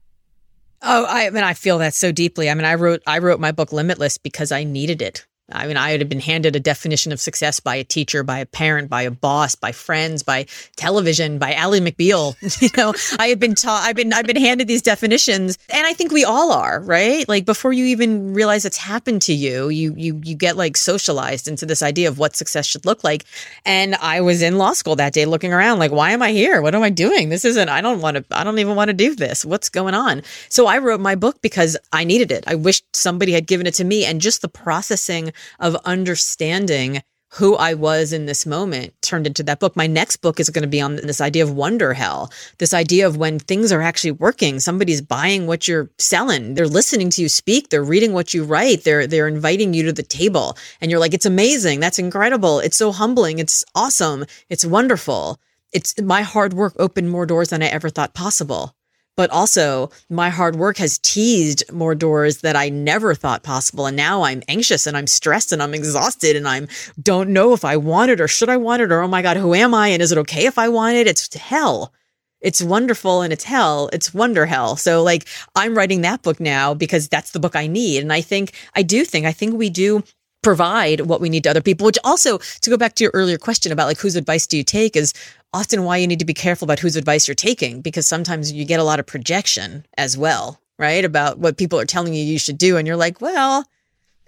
[0.82, 2.50] Oh, I, I mean, I feel that so deeply.
[2.50, 5.26] I mean, I wrote, I wrote my book Limitless because I needed it.
[5.52, 8.46] I mean, I had been handed a definition of success by a teacher, by a
[8.46, 12.34] parent, by a boss, by friends, by television, by Ally McBeal.
[12.62, 15.92] you know, I had been taught, I've been, I've been handed these definitions, and I
[15.92, 17.28] think we all are, right?
[17.28, 21.48] Like before you even realize it's happened to you, you, you, you get like socialized
[21.48, 23.24] into this idea of what success should look like.
[23.64, 26.62] And I was in law school that day, looking around, like, why am I here?
[26.62, 27.28] What am I doing?
[27.28, 27.68] This isn't.
[27.68, 28.24] I don't want to.
[28.30, 29.44] I don't even want to do this.
[29.44, 30.22] What's going on?
[30.48, 32.44] So I wrote my book because I needed it.
[32.46, 37.02] I wished somebody had given it to me, and just the processing of understanding
[37.32, 39.74] who I was in this moment turned into that book.
[39.74, 43.06] My next book is going to be on this idea of wonder hell, this idea
[43.06, 44.60] of when things are actually working.
[44.60, 46.54] Somebody's buying what you're selling.
[46.54, 47.70] They're listening to you speak.
[47.70, 48.84] They're reading what you write.
[48.84, 51.80] They're, they're inviting you to the table and you're like, it's amazing.
[51.80, 52.60] That's incredible.
[52.60, 53.38] It's so humbling.
[53.38, 54.26] It's awesome.
[54.50, 55.40] It's wonderful.
[55.72, 58.74] It's my hard work opened more doors than I ever thought possible
[59.16, 63.86] but also my hard work has teased more doors that I never thought possible.
[63.86, 66.68] And now I'm anxious and I'm stressed and I'm exhausted and I'm
[67.00, 69.36] don't know if I want it or should I want it or oh my God,
[69.36, 69.88] who am I?
[69.88, 71.06] And is it okay if I want it?
[71.06, 71.92] It's hell.
[72.40, 73.88] It's wonderful and it's hell.
[73.92, 74.76] It's wonder hell.
[74.76, 78.02] So like I'm writing that book now because that's the book I need.
[78.02, 80.02] And I think I do think I think we do
[80.42, 83.38] provide what we need to other people, which also to go back to your earlier
[83.38, 85.14] question about like whose advice do you take is
[85.52, 88.64] often why you need to be careful about whose advice you're taking because sometimes you
[88.64, 91.04] get a lot of projection as well, right?
[91.04, 92.76] About what people are telling you you should do.
[92.76, 93.64] And you're like, well,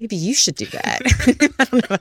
[0.00, 1.00] maybe you should do that.
[1.58, 1.96] I don't know.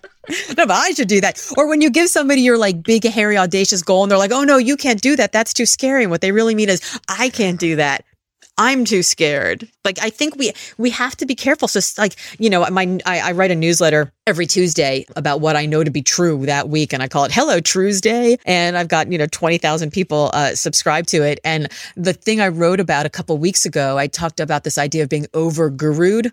[0.57, 1.41] No, but I should do that.
[1.57, 4.43] Or when you give somebody your like big, hairy, audacious goal and they're like, oh
[4.43, 5.31] no, you can't do that.
[5.31, 6.03] That's too scary.
[6.03, 8.05] And what they really mean is, I can't do that.
[8.57, 9.67] I'm too scared.
[9.83, 11.67] Like I think we we have to be careful.
[11.67, 15.65] So like you know, my I, I, write a newsletter every Tuesday about what I
[15.65, 18.37] know to be true that week, and I call it Hello Tuesday.
[18.45, 21.39] And I've got you know twenty thousand people uh, subscribe to it.
[21.43, 25.03] And the thing I wrote about a couple weeks ago, I talked about this idea
[25.03, 26.31] of being over gurued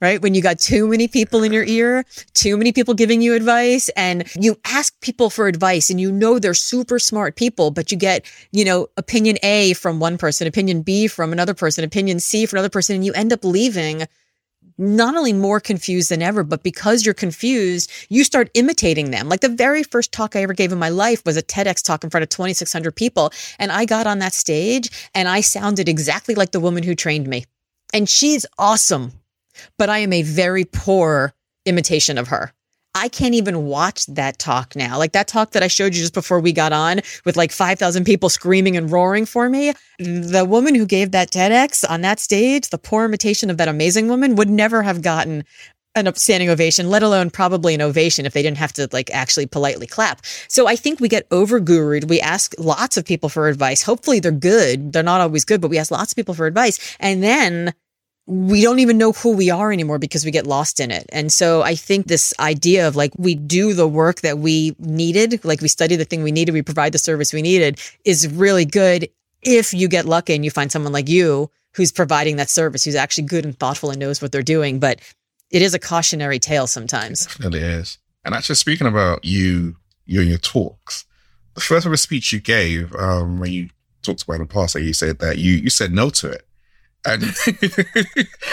[0.00, 0.20] right?
[0.22, 3.88] When you got too many people in your ear, too many people giving you advice
[3.90, 7.98] and you ask people for advice and you know they're super smart people, but you
[7.98, 12.46] get, you know, opinion A from one person, opinion B from another person, opinion C
[12.46, 14.06] from another person, and you end up leaving
[14.78, 19.28] not only more confused than ever, but because you're confused, you start imitating them.
[19.28, 22.02] Like the very first talk I ever gave in my life was a TEDx talk
[22.02, 23.30] in front of 2,600 people.
[23.58, 27.28] And I got on that stage and I sounded exactly like the woman who trained
[27.28, 27.44] me.
[27.92, 29.19] And she's awesome
[29.78, 31.32] but I am a very poor
[31.66, 32.52] imitation of her.
[32.94, 34.98] I can't even watch that talk now.
[34.98, 38.04] Like that talk that I showed you just before we got on with like 5,000
[38.04, 39.72] people screaming and roaring for me.
[39.98, 44.08] The woman who gave that TEDx on that stage, the poor imitation of that amazing
[44.08, 45.44] woman would never have gotten
[45.94, 49.46] an standing ovation, let alone probably an ovation if they didn't have to like actually
[49.46, 50.24] politely clap.
[50.48, 52.08] So I think we get over gurued.
[52.08, 53.82] We ask lots of people for advice.
[53.82, 54.92] Hopefully they're good.
[54.92, 56.96] They're not always good, but we ask lots of people for advice.
[57.00, 57.74] And then
[58.30, 61.04] we don't even know who we are anymore because we get lost in it.
[61.12, 65.44] And so I think this idea of like we do the work that we needed,
[65.44, 68.64] like we study the thing we needed, we provide the service we needed is really
[68.64, 69.08] good
[69.42, 72.94] if you get lucky and you find someone like you who's providing that service, who's
[72.94, 74.78] actually good and thoughtful and knows what they're doing.
[74.78, 75.00] But
[75.50, 77.22] it is a cautionary tale sometimes.
[77.22, 77.98] It definitely is.
[78.24, 81.04] And actually, speaking about you, you and your talks,
[81.54, 83.70] the first ever speech you gave, um, when you
[84.02, 86.46] talked about in the past, that you said that you you said no to it,
[87.04, 87.22] and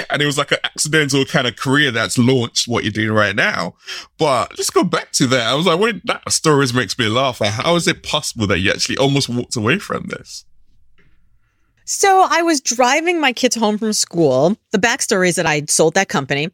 [0.09, 3.35] and it was like an accidental kind of career that's launched what you're doing right
[3.35, 3.75] now.
[4.17, 5.47] But let's go back to that.
[5.47, 7.39] I was like, what that story makes me laugh.
[7.39, 10.45] How is it possible that you actually almost walked away from this?
[11.85, 14.57] So I was driving my kids home from school.
[14.71, 16.49] The backstory is that I sold that company.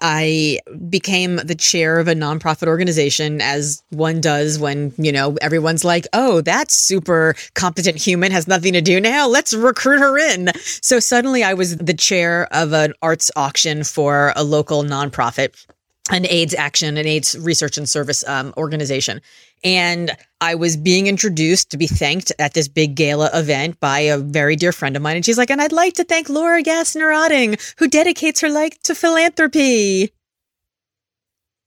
[0.00, 5.84] I became the chair of a nonprofit organization, as one does when, you know, everyone's
[5.84, 9.26] like, oh, that super competent human has nothing to do now.
[9.26, 10.50] Let's recruit her in.
[10.82, 15.66] So suddenly I was the chair of an arts auction for a local nonprofit
[16.10, 19.20] an AIDS action, an AIDS research and service um, organization.
[19.64, 24.18] And I was being introduced to be thanked at this big gala event by a
[24.18, 25.16] very dear friend of mine.
[25.16, 28.80] And she's like, and I'd like to thank Laura Gassner Otting, who dedicates her life
[28.84, 30.12] to philanthropy.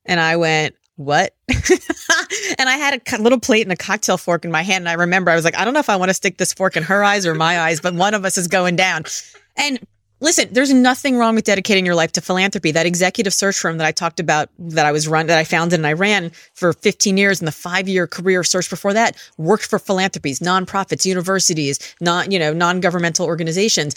[0.04, 1.34] And I went, what?
[1.48, 4.82] and I had a little plate and a cocktail fork in my hand.
[4.82, 6.52] And I remember I was like, I don't know if I want to stick this
[6.52, 9.04] fork in her eyes or my eyes, but one of us is going down.
[9.56, 9.78] And
[10.22, 12.70] Listen, there's nothing wrong with dedicating your life to philanthropy.
[12.70, 15.80] That executive search firm that I talked about, that I was run, that I founded
[15.80, 19.66] and I ran for 15 years, and the five year career search before that worked
[19.66, 23.96] for philanthropies, nonprofits, universities, non, you know, non governmental organizations.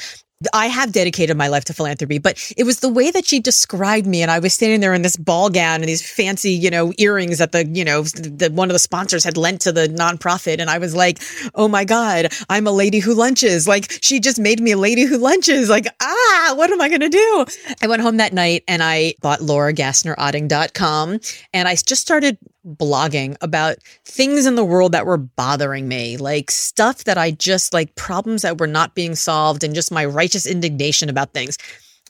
[0.54, 4.06] I have dedicated my life to philanthropy, but it was the way that she described
[4.06, 4.22] me.
[4.22, 7.38] And I was standing there in this ball gown and these fancy, you know, earrings
[7.38, 10.60] that the, you know, the, one of the sponsors had lent to the nonprofit.
[10.60, 11.22] And I was like,
[11.56, 13.66] oh my God, I'm a lady who lunches.
[13.66, 15.70] Like she just made me a lady who lunches.
[15.70, 17.46] Like, ah, what am I going to do?
[17.82, 21.20] I went home that night and I bought lauragassnerotting.com
[21.54, 26.52] and I just started blogging about things in the world that were bothering me, like
[26.52, 30.46] stuff that I just like problems that were not being solved and just my righteous
[30.46, 31.58] indignation about things.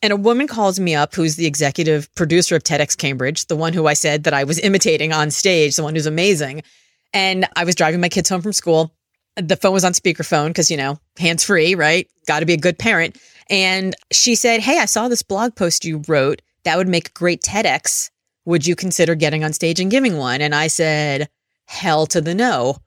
[0.02, 3.74] And a woman calls me up who's the executive producer of TEDx Cambridge, the one
[3.74, 6.64] who I said that I was imitating on stage, the one who's amazing.
[7.14, 8.94] And I was driving my kids home from school.
[9.38, 12.08] The phone was on speakerphone because, you know, hands free, right?
[12.28, 13.18] Got to be a good parent.
[13.50, 17.14] And she said, Hey, I saw this blog post you wrote that would make a
[17.14, 18.10] great TEDx
[18.46, 20.42] would you consider getting on stage and giving one?
[20.42, 21.30] And I said,
[21.66, 22.78] hell to the no.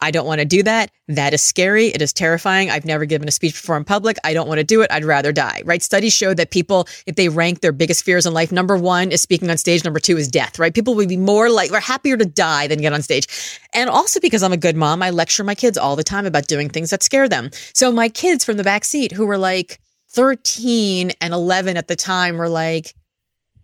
[0.00, 0.90] I don't want to do that.
[1.08, 1.86] That is scary.
[1.86, 2.68] It is terrifying.
[2.68, 4.18] I've never given a speech before in public.
[4.24, 4.90] I don't want to do it.
[4.90, 5.62] I'd rather die.
[5.64, 5.82] Right?
[5.82, 9.22] Studies show that people, if they rank their biggest fears in life, number one is
[9.22, 9.84] speaking on stage.
[9.84, 10.58] Number two is death.
[10.58, 10.74] Right?
[10.74, 13.58] People would be more like, or happier to die than get on stage.
[13.72, 16.48] And also because I'm a good mom, I lecture my kids all the time about
[16.48, 17.50] doing things that scare them.
[17.72, 21.96] So my kids from the back seat who were like 13 and 11 at the
[21.96, 22.94] time were like,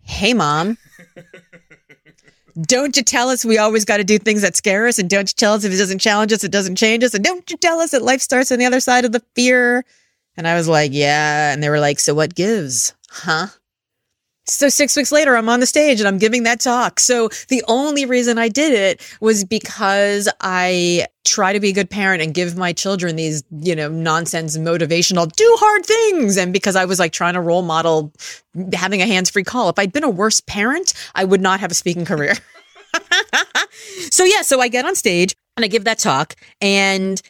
[0.03, 0.77] Hey, mom
[2.59, 4.99] don't you tell us we always got to do things that scare us?
[4.99, 7.13] And don't you tell us if it doesn't challenge us, it doesn't change us?
[7.13, 9.85] And don't you tell us that life starts on the other side of the fear?
[10.37, 11.53] And I was like, yeah.
[11.53, 12.93] And they were like, so what gives?
[13.09, 13.47] Huh?
[14.47, 16.99] So six weeks later, I'm on the stage and I'm giving that talk.
[16.99, 21.89] So the only reason I did it was because I try to be a good
[21.89, 26.37] parent and give my children these, you know, nonsense motivational, do hard things.
[26.37, 28.11] And because I was like trying to role model
[28.73, 29.69] having a hands free call.
[29.69, 32.33] If I'd been a worse parent, I would not have a speaking career.
[34.09, 37.21] so yeah, so I get on stage and I give that talk and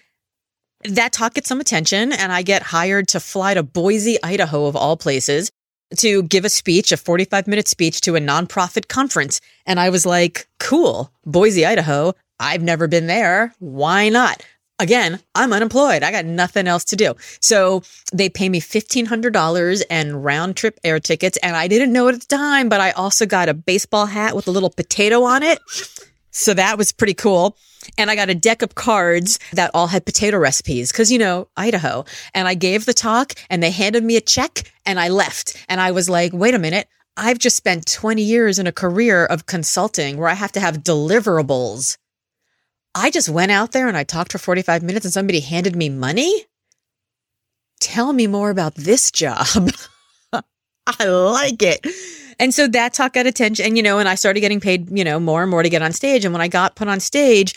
[0.85, 4.77] that talk gets some attention and I get hired to fly to Boise, Idaho of
[4.77, 5.51] all places
[5.97, 9.41] to give a speech, a 45 minute speech to a nonprofit conference.
[9.65, 12.13] And I was like, cool, Boise, Idaho.
[12.39, 13.53] I've never been there.
[13.59, 14.43] Why not?
[14.79, 16.01] Again, I'm unemployed.
[16.01, 17.13] I got nothing else to do.
[17.39, 21.37] So they pay me $1,500 and round trip air tickets.
[21.43, 24.35] And I didn't know it at the time, but I also got a baseball hat
[24.35, 25.59] with a little potato on it.
[26.31, 27.57] So that was pretty cool.
[27.97, 31.47] And I got a deck of cards that all had potato recipes because, you know,
[31.57, 32.05] Idaho.
[32.33, 35.63] And I gave the talk and they handed me a check and I left.
[35.67, 36.87] And I was like, wait a minute.
[37.17, 40.77] I've just spent 20 years in a career of consulting where I have to have
[40.77, 41.97] deliverables.
[42.95, 45.89] I just went out there and I talked for 45 minutes and somebody handed me
[45.89, 46.45] money.
[47.79, 49.45] Tell me more about this job.
[50.87, 51.85] I like it.
[52.39, 55.03] And so that talk got attention, and you know, and I started getting paid, you
[55.03, 56.25] know, more and more to get on stage.
[56.25, 57.55] And when I got put on stage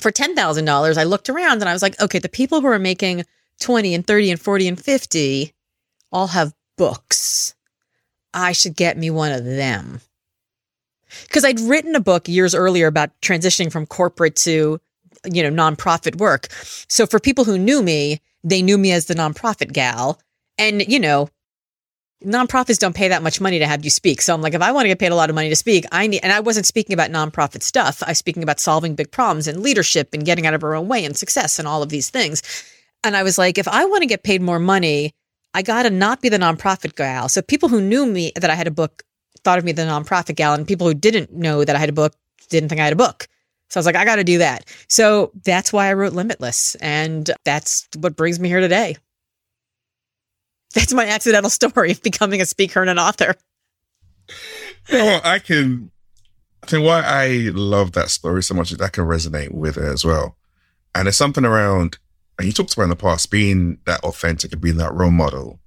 [0.00, 2.66] for ten thousand dollars, I looked around and I was like, okay, the people who
[2.68, 3.24] are making
[3.60, 5.52] twenty and thirty and forty and fifty
[6.12, 7.54] all have books.
[8.34, 10.00] I should get me one of them.
[11.22, 14.80] because I'd written a book years earlier about transitioning from corporate to,
[15.30, 16.48] you know, nonprofit work.
[16.88, 20.20] So for people who knew me, they knew me as the nonprofit gal.
[20.58, 21.28] And, you know,
[22.22, 24.22] nonprofits don't pay that much money to have you speak.
[24.22, 25.84] So I'm like, if I want to get paid a lot of money to speak,
[25.92, 28.02] I need, and I wasn't speaking about nonprofit stuff.
[28.02, 30.88] I was speaking about solving big problems and leadership and getting out of our own
[30.88, 32.42] way and success and all of these things.
[33.02, 35.12] And I was like, if I want to get paid more money,
[35.52, 37.28] I got to not be the nonprofit gal.
[37.28, 39.02] So people who knew me that I had a book
[39.44, 41.92] thought of me the nonprofit gal, and people who didn't know that I had a
[41.92, 42.14] book
[42.48, 43.28] didn't think I had a book.
[43.68, 44.64] So I was like, I got to do that.
[44.88, 46.76] So that's why I wrote Limitless.
[46.76, 48.96] And that's what brings me here today.
[50.74, 53.34] That's my accidental story of becoming a speaker and an author.
[54.92, 55.90] Know I can,
[56.62, 59.84] I think why I love that story so much is I can resonate with it
[59.84, 60.36] as well.
[60.94, 61.98] And there's something around,
[62.38, 65.60] and you talked about in the past, being that authentic and being that role model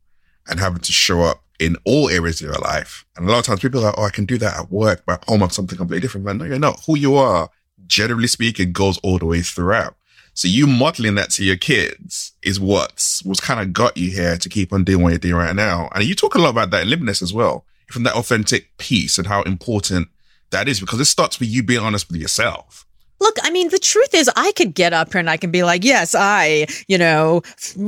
[0.47, 3.05] and having to show up in all areas of your life.
[3.15, 5.03] And a lot of times people are like, oh, I can do that at work,
[5.05, 6.25] but at home I'm something completely different.
[6.25, 6.81] But no, you're not.
[6.85, 7.49] Who you are,
[7.87, 9.96] generally speaking, goes all the way throughout.
[10.38, 14.38] So you modeling that to your kids is what's what's kind of got you here
[14.38, 15.89] to keep on doing what you're doing right now.
[15.95, 19.25] And you talk a lot about that in as well, from that authentic piece and
[19.25, 20.09] how important
[20.51, 22.85] that is because it starts with you being honest with yourself.
[23.19, 25.63] Look, I mean, the truth is, I could get up here and I can be
[25.63, 27.41] like, yes, I, you know,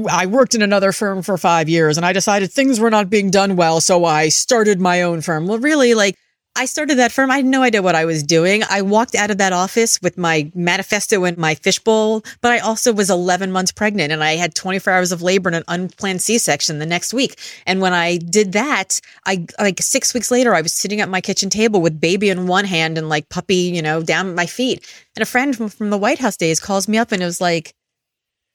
[0.09, 3.29] I worked in another firm for five years and I decided things were not being
[3.29, 3.79] done well.
[3.79, 5.45] So I started my own firm.
[5.45, 6.15] Well, really, like,
[6.59, 7.31] I started that firm.
[7.31, 8.63] I had no idea what I was doing.
[8.69, 12.91] I walked out of that office with my manifesto and my fishbowl, but I also
[12.91, 16.79] was 11 months pregnant and I had 24 hours of labor and an unplanned C-section
[16.79, 17.39] the next week.
[17.65, 21.21] And when I did that, I like six weeks later, I was sitting at my
[21.21, 24.45] kitchen table with baby in one hand and like puppy, you know, down at my
[24.45, 24.85] feet.
[25.15, 27.39] And a friend from, from the White House days calls me up and it was
[27.39, 27.73] like,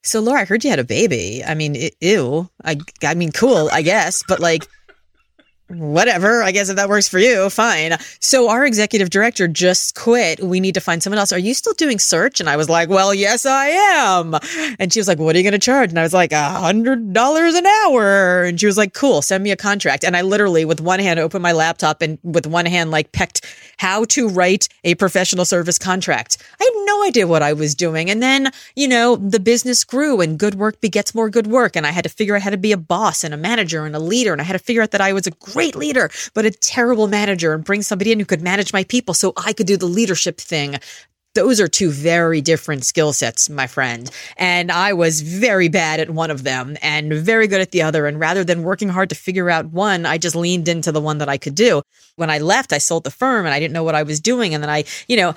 [0.03, 1.43] so Laura, I heard you had a baby.
[1.43, 2.51] I mean, ew.
[2.63, 4.69] I, I mean, cool, I guess, but like,
[5.69, 6.43] whatever.
[6.43, 7.97] I guess if that works for you, fine.
[8.21, 10.43] So our executive director just quit.
[10.43, 11.33] We need to find someone else.
[11.33, 12.39] Are you still doing search?
[12.41, 14.35] And I was like, well, yes, I am.
[14.79, 15.91] And she was like, what are you going to charge?
[15.91, 18.43] And I was like, a hundred dollars an hour.
[18.45, 20.05] And she was like, cool, send me a contract.
[20.05, 23.45] And I literally with one hand opened my laptop and with one hand like pecked
[23.79, 26.37] how to write a professional service contract.
[26.61, 28.11] I had no idea what I was doing.
[28.11, 31.75] And then, you know, the business grew and good work begets more good work.
[31.75, 33.97] And I had to figure out how to be a boss and a manager and
[33.97, 34.33] a leader.
[34.33, 37.09] And I had to figure out that I was a great leader, but a terrible
[37.09, 39.87] manager and bring somebody in who could manage my people so I could do the
[39.87, 40.77] leadership thing.
[41.35, 44.09] Those are two very different skill sets, my friend.
[44.37, 48.07] And I was very bad at one of them and very good at the other.
[48.07, 51.19] And rather than working hard to figure out one, I just leaned into the one
[51.19, 51.83] that I could do.
[52.15, 54.55] When I left, I sold the firm and I didn't know what I was doing.
[54.55, 55.35] And then I, you know,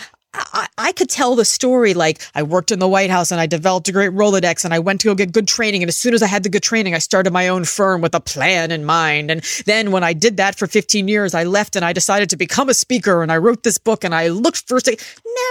[0.53, 3.45] I, I, could tell the story like I worked in the White House and I
[3.45, 5.83] developed a great Rolodex and I went to go get good training.
[5.83, 8.15] And as soon as I had the good training, I started my own firm with
[8.15, 9.31] a plan in mind.
[9.31, 12.37] And then when I did that for 15 years, I left and I decided to
[12.37, 14.79] become a speaker and I wrote this book and I looked for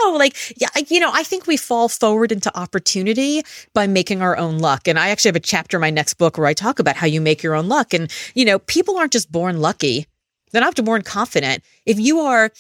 [0.05, 3.43] no, like, yeah, you know, I think we fall forward into opportunity
[3.75, 4.89] by making our own luck.
[4.89, 7.07] And I actually have a chapter in my next book where I talk about how
[7.07, 7.93] you make your own luck.
[7.95, 10.07] And, you know, people aren't just born lucky.
[10.53, 11.63] They're not born confident.
[11.85, 12.51] If you are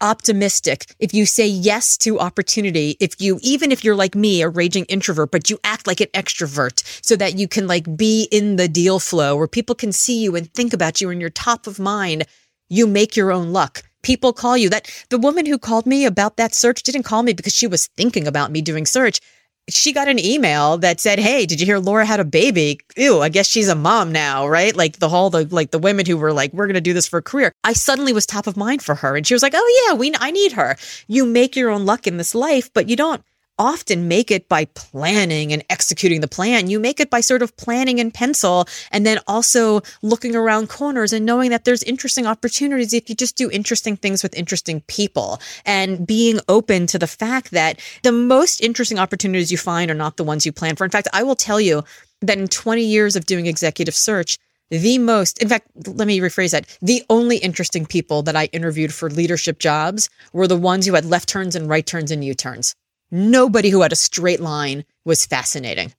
[0.00, 4.48] optimistic, if you say yes to opportunity, if you, even if you're like me, a
[4.48, 8.56] raging introvert, but you act like an extrovert so that you can like be in
[8.56, 11.66] the deal flow where people can see you and think about you and you're top
[11.66, 12.24] of mind,
[12.68, 13.82] you make your own luck.
[14.02, 17.32] People call you that the woman who called me about that search didn't call me
[17.32, 19.20] because she was thinking about me doing search
[19.68, 22.78] she got an email that said, "Hey, did you hear Laura had a baby?
[22.96, 26.06] Ew, I guess she's a mom now, right?" Like the whole the like the women
[26.06, 28.46] who were like, "We're going to do this for a career." I suddenly was top
[28.46, 30.76] of mind for her, and she was like, "Oh yeah, we I need her."
[31.08, 33.22] You make your own luck in this life, but you don't
[33.58, 36.68] often make it by planning and executing the plan.
[36.68, 41.12] You make it by sort of planning in pencil and then also looking around corners
[41.12, 45.40] and knowing that there's interesting opportunities if you just do interesting things with interesting people
[45.64, 50.16] and being open to the fact that the most interesting opportunities you find are not
[50.16, 50.84] the ones you plan for.
[50.84, 51.82] In fact, I will tell you
[52.22, 54.38] that in 20 years of doing executive search,
[54.70, 56.66] the most, in fact, let me rephrase that.
[56.82, 61.04] The only interesting people that I interviewed for leadership jobs were the ones who had
[61.04, 62.74] left turns and right turns and U turns.
[63.10, 65.92] Nobody who had a straight line was fascinating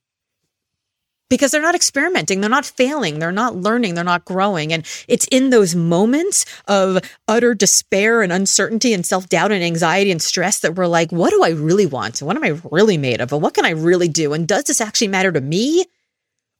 [1.30, 4.72] because they're not experimenting, they're not failing, they're not learning, they're not growing.
[4.72, 10.10] And it's in those moments of utter despair and uncertainty and self doubt and anxiety
[10.10, 12.20] and stress that we're like, what do I really want?
[12.20, 13.32] What am I really made of?
[13.32, 14.32] And what can I really do?
[14.32, 15.84] And does this actually matter to me?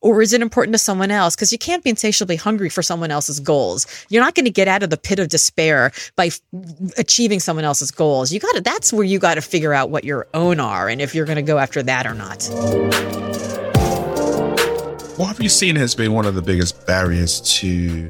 [0.01, 1.34] Or is it important to someone else?
[1.34, 3.86] Because you can't be insatiably hungry for someone else's goals.
[4.09, 6.40] You're not going to get out of the pit of despair by f-
[6.96, 8.32] achieving someone else's goals.
[8.32, 11.01] You got to, that's where you got to figure out what your own are and
[11.01, 12.49] if you're going to go after that or not.
[15.18, 18.09] What have you seen has been one of the biggest barriers to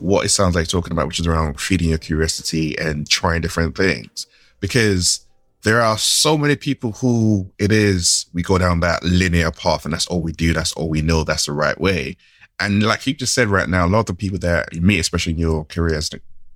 [0.00, 3.74] what it sounds like talking about, which is around feeding your curiosity and trying different
[3.74, 4.26] things.
[4.60, 5.25] Because
[5.66, 9.92] there are so many people who it is, we go down that linear path and
[9.92, 10.52] that's all we do.
[10.52, 11.24] That's all we know.
[11.24, 12.16] That's the right way.
[12.60, 15.00] And like you just said right now, a lot of the people that you meet,
[15.00, 16.08] especially in your careers,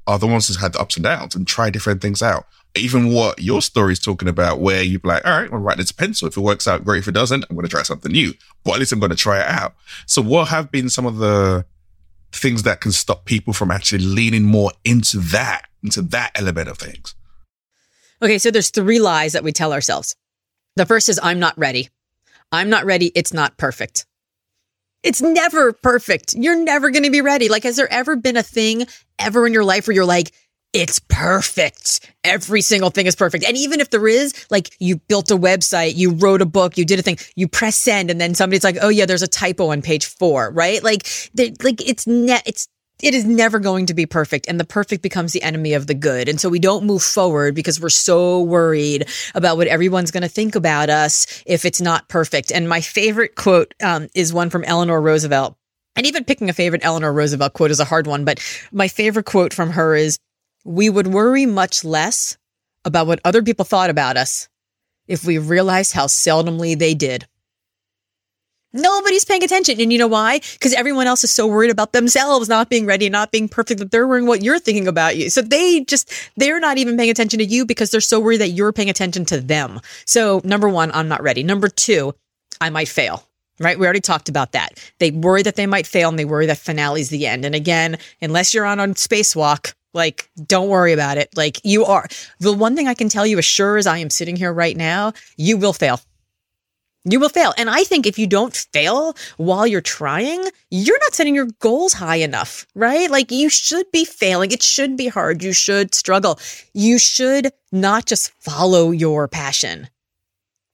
[0.07, 2.47] are the ones who's had the ups and downs and try different things out.
[2.77, 5.91] Even what your story is talking about, where you're like, all right, I'm write this
[5.91, 6.29] pencil.
[6.29, 7.01] If it works out, great.
[7.01, 8.33] If it doesn't, I'm going to try something new.
[8.63, 9.75] But at least I'm going to try it out.
[10.07, 11.67] So what have been some of the
[12.31, 16.79] things that can stop people from actually leaning more into that, into that element of
[16.79, 17.17] things?
[18.23, 20.15] Okay, so there's three lies that we tell ourselves.
[20.77, 21.89] The first is I'm not ready.
[22.53, 23.13] I'm not ready.
[23.15, 24.07] It's not perfect.
[25.03, 26.35] It's never perfect.
[26.35, 27.49] You're never going to be ready.
[27.49, 28.87] Like, has there ever been a thing
[29.19, 30.33] ever in your life where you're like,
[30.73, 32.13] it's perfect.
[32.23, 33.45] Every single thing is perfect.
[33.45, 36.85] And even if there is, like you built a website, you wrote a book, you
[36.85, 39.73] did a thing, you press send, and then somebody's like, "Oh yeah, there's a typo
[39.73, 42.69] on page four, right?" Like, like it's net, it's
[43.03, 45.95] it is never going to be perfect and the perfect becomes the enemy of the
[45.95, 46.29] good.
[46.29, 50.29] And so we don't move forward because we're so worried about what everyone's going to
[50.29, 52.53] think about us if it's not perfect.
[52.53, 55.57] And my favorite quote um, is one from Eleanor Roosevelt.
[55.97, 58.41] And even picking a favorite Eleanor Roosevelt quote is a hard one, but
[58.73, 60.19] my favorite quote from her is,
[60.65, 62.37] we would worry much less
[62.85, 64.49] about what other people thought about us
[65.07, 67.27] if we realized how seldomly they did.
[68.73, 69.81] Nobody's paying attention.
[69.81, 70.41] And you know why?
[70.53, 73.91] Because everyone else is so worried about themselves not being ready, not being perfect, that
[73.91, 75.31] they're worrying what you're thinking about you.
[75.31, 78.51] So they just, they're not even paying attention to you because they're so worried that
[78.51, 79.81] you're paying attention to them.
[80.05, 81.43] So number one, I'm not ready.
[81.43, 82.15] Number two,
[82.61, 83.25] I might fail.
[83.59, 83.79] Right?
[83.79, 84.83] We already talked about that.
[85.01, 87.45] They worry that they might fail and they worry that finale's the end.
[87.45, 91.29] And again, unless you're on a spacewalk, like, don't worry about it.
[91.37, 92.07] Like, you are.
[92.39, 94.77] The one thing I can tell you as sure as I am sitting here right
[94.77, 96.01] now, you will fail.
[97.05, 97.55] You will fail.
[97.57, 101.95] And I think if you don't fail while you're trying, you're not setting your goals
[101.95, 103.11] high enough, right?
[103.11, 104.53] Like you should be failing.
[104.53, 105.43] It should be hard.
[105.43, 106.39] You should struggle.
[106.75, 109.89] You should not just follow your passion.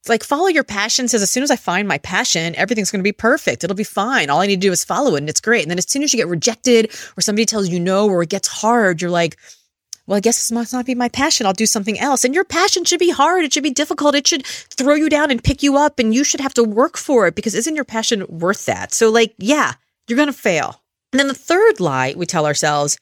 [0.01, 3.01] It's like follow your passion says as soon as I find my passion, everything's going
[3.01, 3.62] to be perfect.
[3.62, 4.29] It'll be fine.
[4.29, 5.62] All I need to do is follow it and it's great.
[5.62, 8.29] And then as soon as you get rejected or somebody tells you no or it
[8.29, 9.37] gets hard, you're like,
[10.07, 11.46] well, I guess this must not be my passion.
[11.46, 12.24] I'll do something else.
[12.24, 13.44] And your passion should be hard.
[13.44, 14.14] It should be difficult.
[14.14, 16.96] It should throw you down and pick you up, and you should have to work
[16.96, 18.92] for it because isn't your passion worth that?
[18.92, 19.74] So, like, yeah,
[20.07, 20.82] you're going to fail.
[21.12, 22.98] And then the third lie we tell ourselves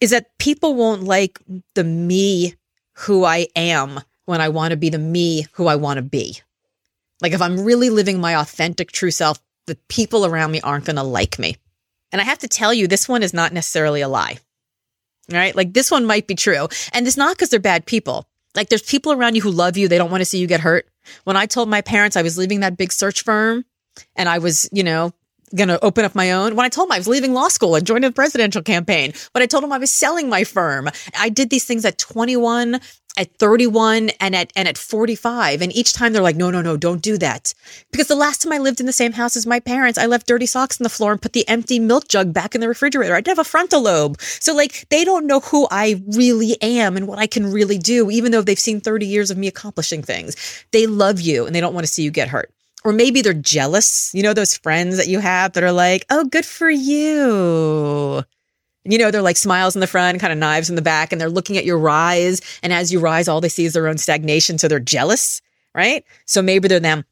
[0.00, 1.40] is that people won't like
[1.74, 2.54] the me
[2.94, 6.40] who I am when I want to be the me who I want to be.
[7.20, 10.96] Like, if I'm really living my authentic, true self, the people around me aren't going
[10.96, 11.56] to like me.
[12.12, 14.38] And I have to tell you, this one is not necessarily a lie
[15.30, 15.54] right?
[15.54, 16.68] Like this one might be true.
[16.92, 18.26] And it's not because they're bad people.
[18.54, 19.88] Like there's people around you who love you.
[19.88, 20.88] They don't want to see you get hurt.
[21.24, 23.64] When I told my parents I was leaving that big search firm
[24.16, 25.12] and I was, you know,
[25.54, 26.56] going to open up my own.
[26.56, 29.42] When I told them I was leaving law school and joining the presidential campaign, when
[29.42, 32.80] I told them I was selling my firm, I did these things at 21
[33.18, 36.76] at 31 and at and at 45 and each time they're like no no no
[36.76, 37.52] don't do that.
[37.90, 40.26] Because the last time i lived in the same house as my parents i left
[40.26, 43.14] dirty socks on the floor and put the empty milk jug back in the refrigerator.
[43.14, 44.20] I didn't have a frontal lobe.
[44.20, 48.10] So like they don't know who i really am and what i can really do
[48.10, 50.64] even though they've seen 30 years of me accomplishing things.
[50.72, 52.52] They love you and they don't want to see you get hurt.
[52.84, 54.14] Or maybe they're jealous.
[54.14, 58.24] You know those friends that you have that are like oh good for you
[58.88, 61.20] you know, they're like smiles in the front, kind of knives in the back, and
[61.20, 62.40] they're looking at your rise.
[62.62, 64.58] And as you rise, all they see is their own stagnation.
[64.58, 65.42] So they're jealous,
[65.74, 66.04] right?
[66.24, 67.04] So maybe they're them.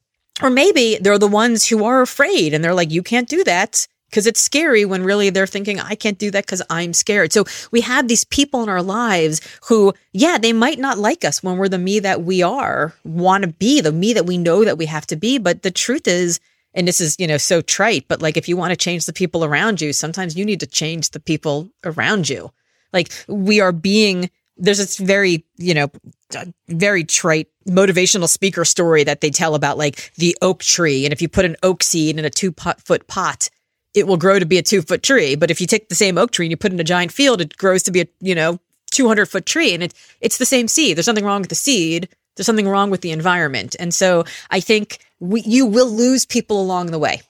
[0.43, 3.87] Or maybe they're the ones who are afraid and they're like, you can't do that
[4.11, 7.33] because it's scary when really they're thinking, I can't do that because I'm scared.
[7.33, 11.43] So we have these people in our lives who, yeah, they might not like us
[11.43, 14.65] when we're the me that we are, want to be, the me that we know
[14.65, 15.39] that we have to be.
[15.39, 16.39] But the truth is,
[16.77, 19.13] and this is you know so trite but like if you want to change the
[19.13, 22.53] people around you sometimes you need to change the people around you.
[22.93, 25.91] Like we are being there's this very you know
[26.37, 31.13] uh, very trite motivational speaker story that they tell about like the oak tree and
[31.13, 32.55] if you put an oak seed in a two
[32.85, 33.49] foot pot
[33.95, 36.19] it will grow to be a two foot tree but if you take the same
[36.19, 38.07] oak tree and you put it in a giant field it grows to be a
[38.21, 38.59] you know
[38.93, 42.09] 200 foot tree and it, it's the same seed there's nothing wrong with the seed
[42.37, 43.77] there's something wrong with the environment.
[43.79, 47.23] And so I think we, you will lose people along the way,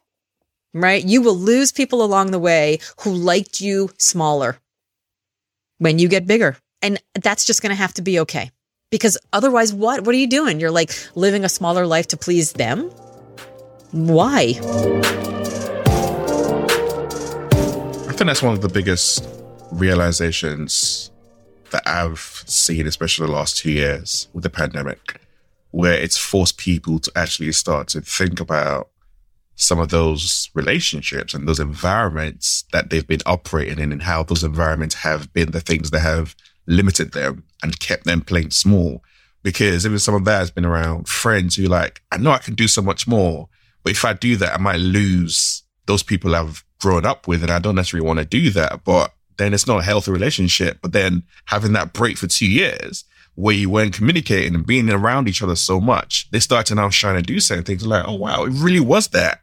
[0.75, 1.05] right?
[1.05, 4.59] You will lose people along the way who liked you smaller
[5.79, 6.57] when you get bigger.
[6.83, 8.51] And that's just going to have to be okay.
[8.91, 10.03] Because otherwise, what?
[10.03, 10.61] What are you doing?
[10.61, 12.91] You're like living a smaller life to please them?
[13.91, 14.55] Why?
[18.09, 19.29] I think that's one of the biggest
[19.73, 21.11] realizations
[21.71, 25.21] that I've seen, especially the last two years with the pandemic,
[25.71, 28.89] where it's forced people to actually start to think about
[29.57, 34.45] some of those relationships and those environments that they've been operating in and how those
[34.45, 36.37] environments have been the things that have
[36.67, 39.03] limited them and kept them playing small.
[39.43, 42.55] Because even some of that has been around friends who like, I know I can
[42.55, 43.49] do so much more,
[43.83, 47.51] but if I do that, I might lose those people I've grown up with and
[47.51, 48.85] I don't necessarily want to do that.
[48.85, 50.79] But then it's not a healthy relationship.
[50.83, 55.29] But then having that break for two years where you weren't communicating and being around
[55.29, 58.15] each other so much, they start to now trying to do certain things like, oh
[58.15, 59.41] wow, it really was that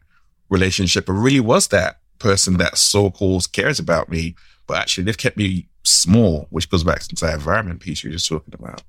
[0.49, 1.07] relationship.
[1.07, 4.35] It really was that person that so called cares about me,
[4.67, 8.27] but actually they've kept me small, which goes back to that environment piece you're just
[8.27, 8.81] talking about.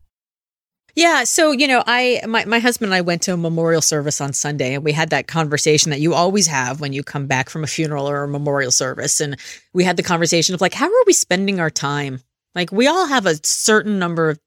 [0.97, 4.21] Yeah, so you know, I my my husband and I went to a memorial service
[4.21, 7.51] on Sunday and we had that conversation that you always have when you come back
[7.51, 9.37] from a funeral or a memorial service and
[9.73, 12.21] we had the conversation of like how are we spending our time?
[12.55, 14.39] Like we all have a certain number of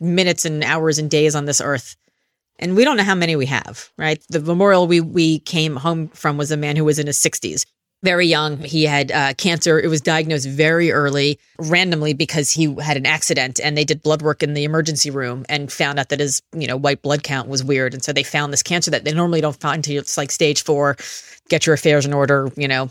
[0.00, 1.96] minutes and hours and days on this earth
[2.58, 4.22] and we don't know how many we have, right?
[4.28, 7.64] The memorial we we came home from was a man who was in his 60s
[8.02, 8.58] very young.
[8.58, 9.78] He had uh, cancer.
[9.78, 14.22] It was diagnosed very early, randomly because he had an accident, and they did blood
[14.22, 17.48] work in the emergency room and found out that his you know white blood count
[17.48, 20.16] was weird, and so they found this cancer that they normally don't find until it's
[20.16, 20.96] like stage four.
[21.48, 22.50] Get your affairs in order.
[22.56, 22.90] You know,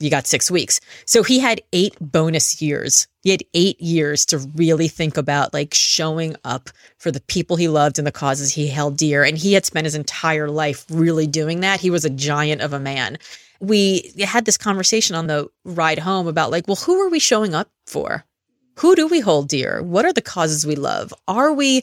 [0.00, 0.80] you got six weeks.
[1.04, 3.06] So he had eight bonus years.
[3.22, 7.68] He had eight years to really think about like showing up for the people he
[7.68, 9.24] loved and the causes he held dear.
[9.24, 11.80] And he had spent his entire life really doing that.
[11.80, 13.18] He was a giant of a man
[13.60, 17.54] we had this conversation on the ride home about like, well, who are we showing
[17.54, 18.24] up for?
[18.78, 19.82] Who do we hold dear?
[19.82, 21.14] What are the causes we love?
[21.26, 21.82] Are we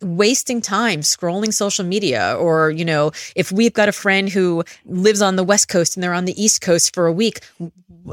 [0.00, 5.22] wasting time scrolling social media or you know if we've got a friend who lives
[5.22, 7.40] on the west coast and they're on the east coast for a week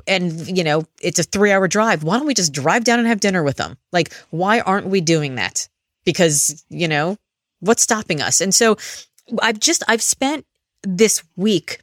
[0.07, 3.07] and you know it's a 3 hour drive why don't we just drive down and
[3.07, 5.67] have dinner with them like why aren't we doing that
[6.05, 7.17] because you know
[7.59, 8.77] what's stopping us and so
[9.41, 10.45] i've just i've spent
[10.83, 11.81] this week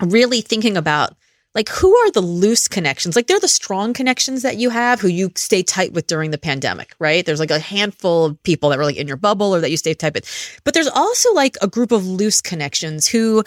[0.00, 1.16] really thinking about
[1.54, 5.08] like who are the loose connections like they're the strong connections that you have who
[5.08, 8.78] you stay tight with during the pandemic right there's like a handful of people that
[8.78, 11.56] were like in your bubble or that you stay tight with but there's also like
[11.62, 13.42] a group of loose connections who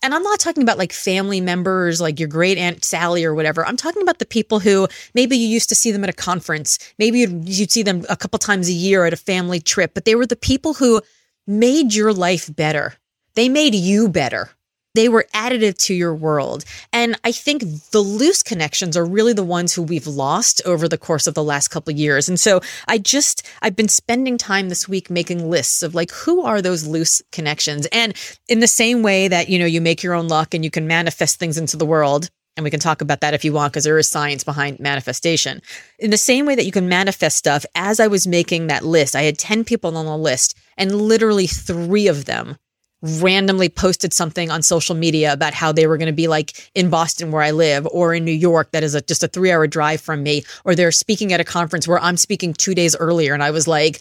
[0.00, 3.66] and I'm not talking about like family members, like your great aunt Sally or whatever.
[3.66, 6.78] I'm talking about the people who maybe you used to see them at a conference.
[7.00, 10.04] Maybe you'd, you'd see them a couple times a year at a family trip, but
[10.04, 11.02] they were the people who
[11.48, 12.94] made your life better.
[13.34, 14.50] They made you better
[14.94, 16.64] they were additive to your world.
[16.92, 20.98] And I think the loose connections are really the ones who we've lost over the
[20.98, 22.28] course of the last couple years.
[22.28, 26.42] And so I just, I've been spending time this week making lists of like, who
[26.42, 27.86] are those loose connections?
[27.92, 28.14] And
[28.48, 30.86] in the same way that, you know, you make your own luck and you can
[30.86, 33.84] manifest things into the world, and we can talk about that if you want, because
[33.84, 35.62] there is science behind manifestation.
[36.00, 39.14] In the same way that you can manifest stuff, as I was making that list,
[39.14, 42.56] I had 10 people on the list, and literally three of them
[43.02, 46.90] randomly posted something on social media about how they were going to be like in
[46.90, 50.00] Boston where I live or in New York that is a, just a 3-hour drive
[50.00, 53.42] from me or they're speaking at a conference where I'm speaking 2 days earlier and
[53.42, 54.00] I was like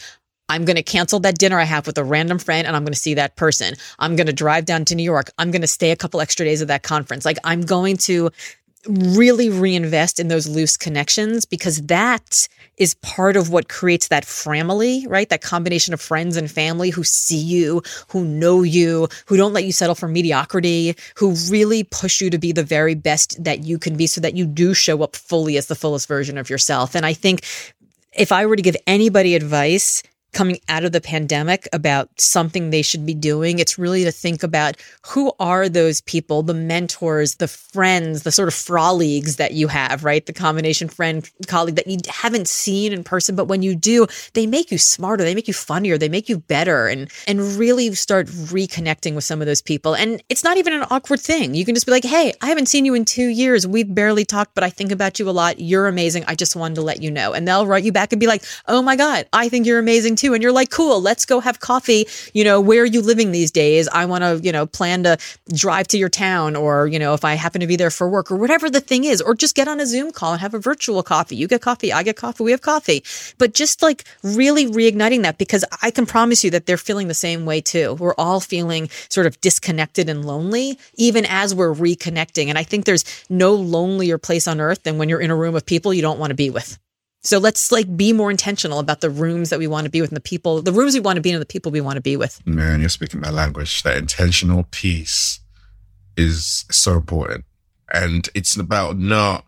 [0.50, 2.94] I'm going to cancel that dinner I have with a random friend and I'm going
[2.94, 3.76] to see that person.
[4.00, 5.30] I'm going to drive down to New York.
[5.38, 7.26] I'm going to stay a couple extra days at that conference.
[7.26, 8.32] Like I'm going to
[8.88, 12.48] really reinvest in those loose connections because that
[12.78, 15.30] is part of what creates that family, right?
[15.30, 19.66] That combination of friends and family who see you, who know you, who don't let
[19.66, 23.80] you settle for mediocrity, who really push you to be the very best that you
[23.80, 26.96] can be so that you do show up fully as the fullest version of yourself.
[26.96, 27.44] And I think
[28.14, 30.04] if I were to give anybody advice,
[30.34, 33.60] coming out of the pandemic about something they should be doing.
[33.60, 34.76] It's really to think about
[35.06, 40.04] who are those people, the mentors, the friends, the sort of frolleagues that you have,
[40.04, 40.26] right?
[40.26, 44.46] The combination friend colleague that you haven't seen in person, but when you do, they
[44.46, 48.28] make you smarter, they make you funnier, they make you better and and really start
[48.28, 49.96] reconnecting with some of those people.
[49.96, 51.56] And it's not even an awkward thing.
[51.56, 53.66] You can just be like, "Hey, I haven't seen you in 2 years.
[53.66, 55.60] We've barely talked, but I think about you a lot.
[55.60, 56.26] You're amazing.
[56.28, 58.44] I just wanted to let you know." And they'll write you back and be like,
[58.68, 61.60] "Oh my god, I think you're amazing too." And you're like, cool, let's go have
[61.60, 62.08] coffee.
[62.34, 63.88] You know, where are you living these days?
[63.88, 65.18] I want to, you know, plan to
[65.54, 68.32] drive to your town or, you know, if I happen to be there for work
[68.32, 70.60] or whatever the thing is, or just get on a Zoom call and have a
[70.60, 71.36] virtual coffee.
[71.36, 73.04] You get coffee, I get coffee, we have coffee.
[73.38, 77.14] But just like really reigniting that because I can promise you that they're feeling the
[77.14, 77.94] same way too.
[77.96, 82.48] We're all feeling sort of disconnected and lonely, even as we're reconnecting.
[82.48, 85.56] And I think there's no lonelier place on earth than when you're in a room
[85.56, 86.78] of people you don't want to be with.
[87.24, 90.10] So let's like be more intentional about the rooms that we want to be with
[90.10, 91.98] and the people, the rooms we want to be in and the people we want
[91.98, 92.46] to be with.
[92.46, 93.84] Man, you're speaking my language.
[93.84, 95.40] That intentional piece
[96.16, 97.46] is so important.
[97.94, 99.46] And it's about not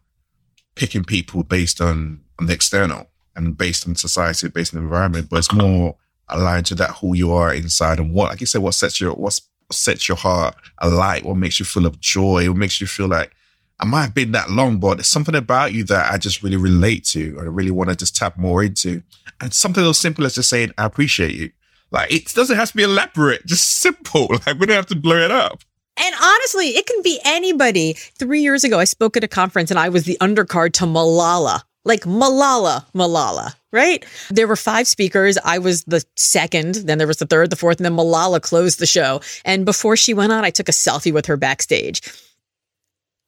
[0.76, 5.30] picking people based on, on the external and based on society, based on the environment,
[5.30, 5.96] but it's more
[6.30, 9.14] aligned to that who you are inside and what, like you said, what sets your,
[9.14, 9.42] what's
[9.72, 13.32] sets your heart alight, what makes you full of joy, what makes you feel like
[13.80, 16.58] I might have been that long, but there's something about you that I just really
[16.58, 19.02] relate to or I really want to just tap more into.
[19.40, 21.52] And something as simple as just saying, I appreciate you.
[21.92, 24.28] Like it doesn't have to be elaborate, just simple.
[24.46, 25.62] Like we don't have to blow it up.
[25.98, 27.94] And honestly, it can be anybody.
[27.94, 31.62] Three years ago, I spoke at a conference and I was the undercard to Malala.
[31.86, 34.06] Like Malala, Malala, right?
[34.30, 35.38] There were five speakers.
[35.44, 36.76] I was the second.
[36.76, 39.22] Then there was the third, the fourth, and then Malala closed the show.
[39.46, 42.02] And before she went on, I took a selfie with her backstage.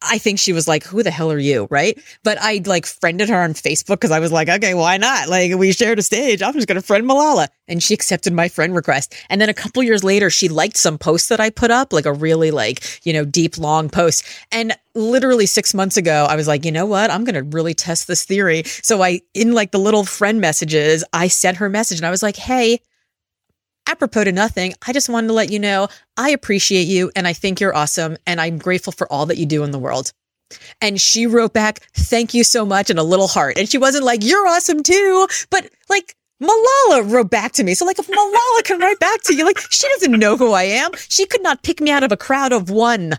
[0.01, 1.67] I think she was like, who the hell are you?
[1.69, 1.99] Right.
[2.23, 5.29] But I like friended her on Facebook because I was like, okay, why not?
[5.29, 6.41] Like we shared a stage.
[6.41, 7.47] I'm just going to friend Malala.
[7.67, 9.15] And she accepted my friend request.
[9.29, 12.05] And then a couple years later, she liked some post that I put up, like
[12.05, 14.25] a really like, you know, deep, long post.
[14.51, 17.09] And literally six months ago, I was like, you know what?
[17.11, 18.63] I'm going to really test this theory.
[18.81, 22.23] So I, in like the little friend messages, I sent her message and I was
[22.23, 22.79] like, hey,
[23.87, 27.33] apropos to nothing, I just wanted to let you know I appreciate you and I
[27.33, 30.11] think you're awesome and I'm grateful for all that you do in the world.
[30.81, 33.57] And she wrote back, thank you so much and a little heart.
[33.57, 37.75] And she wasn't like, you're awesome too, but like, Malala wrote back to me.
[37.75, 40.63] So like if Malala can write back to you, like she doesn't know who I
[40.63, 40.91] am.
[41.07, 43.13] She could not pick me out of a crowd of one.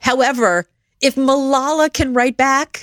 [0.00, 0.66] However,
[1.00, 2.82] if Malala can write back,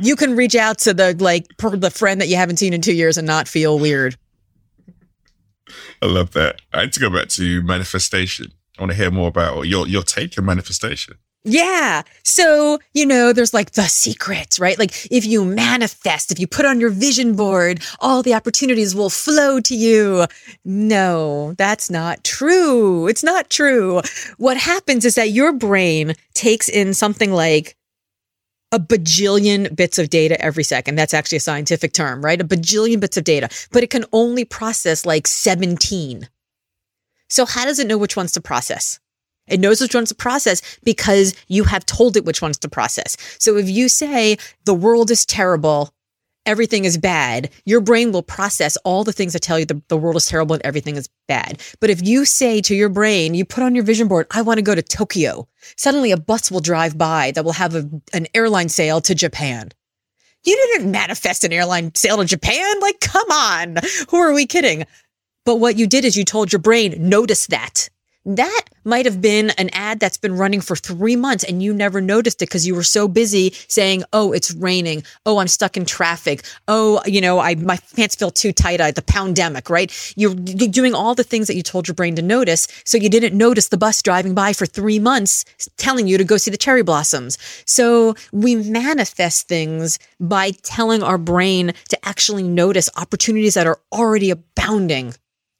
[0.00, 2.94] you can reach out to the like the friend that you haven't seen in two
[2.94, 4.16] years and not feel weird.
[6.02, 6.62] I love that.
[6.72, 8.52] I need to go back to manifestation.
[8.78, 11.14] I want to hear more about your your take on manifestation.
[11.44, 12.02] Yeah.
[12.22, 14.78] So, you know, there's like the secrets, right?
[14.78, 19.08] Like if you manifest, if you put on your vision board, all the opportunities will
[19.08, 20.26] flow to you.
[20.66, 23.06] No, that's not true.
[23.06, 24.02] It's not true.
[24.36, 27.74] What happens is that your brain takes in something like
[28.72, 30.94] a bajillion bits of data every second.
[30.94, 32.40] That's actually a scientific term, right?
[32.40, 36.28] A bajillion bits of data, but it can only process like 17.
[37.28, 39.00] So how does it know which ones to process?
[39.46, 43.16] It knows which ones to process because you have told it which ones to process.
[43.38, 45.92] So if you say the world is terrible,
[46.46, 49.96] everything is bad, your brain will process all the things that tell you the, the
[49.96, 51.60] world is terrible and everything is bad.
[51.80, 54.58] But if you say to your brain, you put on your vision board, I want
[54.58, 58.26] to go to Tokyo, suddenly a bus will drive by that will have a, an
[58.34, 59.70] airline sail to Japan.
[60.44, 62.80] You didn't manifest an airline sail to Japan.
[62.80, 63.76] Like, come on.
[64.08, 64.86] Who are we kidding?
[65.44, 67.90] But what you did is you told your brain, notice that.
[68.26, 72.02] That might have been an ad that's been running for three months and you never
[72.02, 75.04] noticed it because you were so busy saying, Oh, it's raining.
[75.24, 76.44] Oh, I'm stuck in traffic.
[76.68, 78.80] Oh, you know, I, my pants feel too tight.
[78.80, 79.90] I, the pandemic, right?
[80.16, 82.68] You're, you're doing all the things that you told your brain to notice.
[82.84, 85.46] So you didn't notice the bus driving by for three months
[85.78, 87.38] telling you to go see the cherry blossoms.
[87.64, 94.30] So we manifest things by telling our brain to actually notice opportunities that are already
[94.30, 95.14] abounding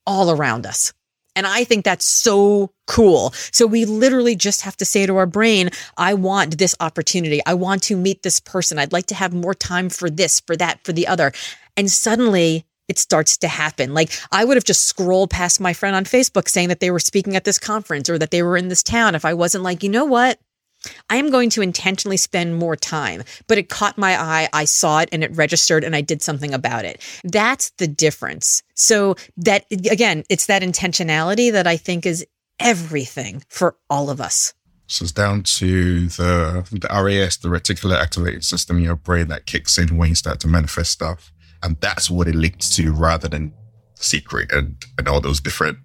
[0.06, 0.92] all around us.
[1.36, 3.30] And I think that's so cool.
[3.52, 7.40] So we literally just have to say to our brain, I want this opportunity.
[7.46, 8.78] I want to meet this person.
[8.78, 11.32] I'd like to have more time for this, for that, for the other.
[11.76, 13.94] And suddenly it starts to happen.
[13.94, 16.98] Like I would have just scrolled past my friend on Facebook saying that they were
[16.98, 19.84] speaking at this conference or that they were in this town if I wasn't like,
[19.84, 20.40] you know what?
[21.08, 24.48] I am going to intentionally spend more time, but it caught my eye.
[24.52, 27.00] I saw it and it registered and I did something about it.
[27.24, 28.62] That's the difference.
[28.74, 32.26] So that again, it's that intentionality that I think is
[32.58, 34.54] everything for all of us.
[34.86, 39.46] So it's down to the, the RAS, the reticular activating system in your brain that
[39.46, 41.32] kicks in when you start to manifest stuff.
[41.62, 43.52] And that's what it links to rather than
[43.94, 45.78] secret and, and all those different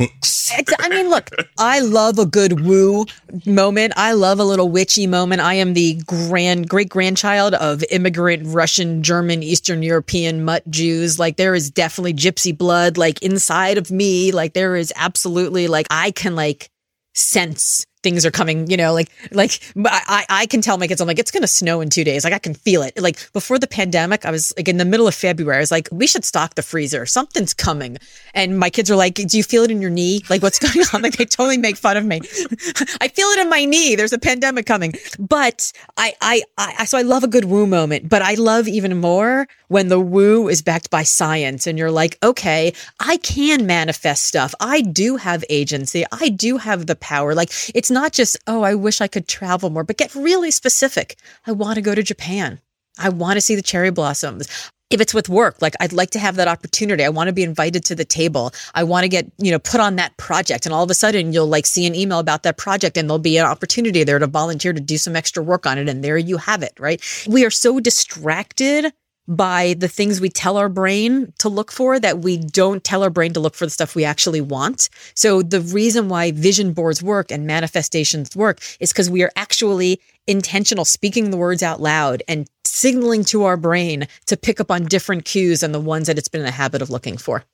[0.00, 0.52] books.
[0.78, 3.06] I mean, look, I love a good woo
[3.46, 3.92] moment.
[3.96, 5.40] I love a little witchy moment.
[5.40, 11.18] I am the grand great grandchild of immigrant Russian, German, Eastern European mutt Jews.
[11.18, 14.32] Like there is definitely gypsy blood like inside of me.
[14.32, 16.70] Like there is absolutely like I can like
[17.14, 21.06] sense things are coming, you know, like, like I, I can tell my kids, I'm
[21.06, 22.24] like, it's going to snow in two days.
[22.24, 22.98] Like I can feel it.
[23.00, 25.88] Like before the pandemic, I was like in the middle of February, I was like,
[25.92, 27.04] we should stock the freezer.
[27.04, 27.98] Something's coming.
[28.34, 30.22] And my kids are like, do you feel it in your knee?
[30.30, 31.02] Like what's going on?
[31.02, 32.20] Like they totally make fun of me.
[33.00, 33.96] I feel it in my knee.
[33.96, 34.94] There's a pandemic coming.
[35.18, 38.98] But I, I, I, so I love a good woo moment, but I love even
[38.98, 44.24] more when the woo is backed by science and you're like, okay, I can manifest
[44.24, 44.54] stuff.
[44.58, 46.04] I do have agency.
[46.10, 47.34] I do have the power.
[47.34, 50.52] Like it's it's not just, oh, I wish I could travel more, but get really
[50.52, 51.16] specific.
[51.44, 52.60] I want to go to Japan.
[53.00, 54.46] I want to see the cherry blossoms.
[54.90, 57.02] If it's with work, like I'd like to have that opportunity.
[57.02, 58.52] I want to be invited to the table.
[58.76, 60.66] I want to get, you know, put on that project.
[60.66, 63.18] And all of a sudden you'll like see an email about that project and there'll
[63.18, 65.88] be an opportunity there to volunteer to do some extra work on it.
[65.88, 67.02] And there you have it, right?
[67.28, 68.92] We are so distracted
[69.30, 73.10] by the things we tell our brain to look for that we don't tell our
[73.10, 74.90] brain to look for the stuff we actually want.
[75.14, 80.00] So the reason why vision boards work and manifestations work is because we are actually
[80.26, 84.86] intentional speaking the words out loud and signaling to our brain to pick up on
[84.86, 87.44] different cues and the ones that it's been in the habit of looking for.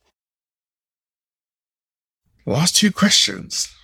[2.46, 3.74] Last two questions.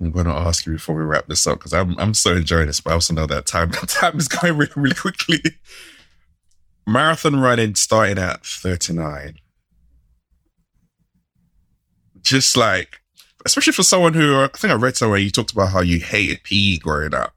[0.00, 2.68] I'm going to ask you before we wrap this up because I'm I'm so enjoying
[2.68, 5.40] this, but I also know that time time is going really really quickly.
[6.86, 9.38] Marathon running starting at 39.
[12.22, 13.00] Just like,
[13.44, 16.42] especially for someone who I think I read somewhere you talked about how you hated
[16.44, 17.34] PE growing up,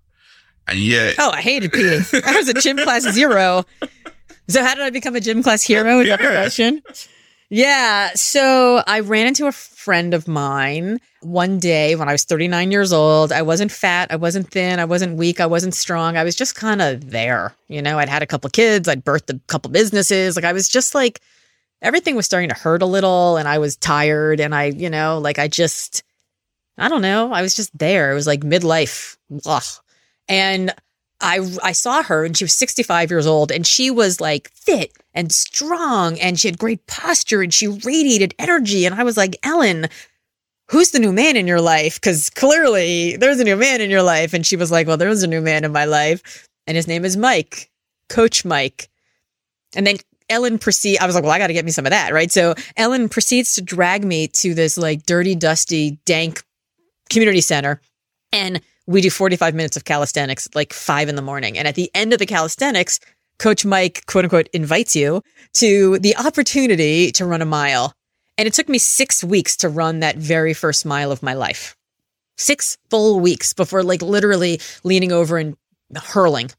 [0.66, 2.22] and yet oh, I hated PE.
[2.26, 3.66] I was a gym class zero.
[4.50, 6.00] So how did I become a gym class hero?
[6.00, 6.16] Is yeah.
[6.16, 6.82] question?
[7.50, 8.12] Yeah.
[8.16, 12.92] So I ran into a friend of mine one day when I was 39 years
[12.92, 13.32] old.
[13.32, 14.12] I wasn't fat.
[14.12, 14.80] I wasn't thin.
[14.80, 15.40] I wasn't weak.
[15.40, 16.18] I wasn't strong.
[16.18, 17.56] I was just kind of there.
[17.70, 18.88] You know, I'd had a couple kids.
[18.90, 20.36] I'd birthed a couple businesses.
[20.36, 21.22] Like I was just like,
[21.82, 24.42] everything was starting to hurt a little and I was tired.
[24.42, 26.04] And I, you know, like I just,
[26.78, 27.32] I don't know.
[27.32, 28.12] I was just there.
[28.12, 29.16] It was like midlife.
[29.46, 29.64] Ugh.
[30.28, 30.74] And
[31.22, 34.92] I I saw her and she was 65 years old and she was like fit
[35.14, 39.38] and strong and she had great posture and she radiated energy and I was like,
[39.44, 39.88] "Ellen,
[40.70, 42.00] who's the new man in your life?
[42.00, 45.24] Cuz clearly there's a new man in your life." And she was like, "Well, there's
[45.24, 47.72] a new man in my life and his name is Mike,
[48.10, 48.90] Coach Mike."
[49.76, 49.98] And then
[50.30, 50.98] Ellen proceed.
[51.00, 52.32] I was like, well, I got to get me some of that, right?
[52.32, 56.44] So Ellen proceeds to drag me to this like dirty, dusty, dank
[57.10, 57.82] community center,
[58.34, 61.58] and we do 45 minutes of calisthenics like five in the morning.
[61.58, 63.00] And at the end of the calisthenics,
[63.38, 65.22] Coach Mike, quote unquote, invites you
[65.54, 67.94] to the opportunity to run a mile.
[68.38, 71.76] And it took me six weeks to run that very first mile of my life.
[72.38, 75.58] Six full weeks before like literally leaning over and
[75.96, 76.52] hurling.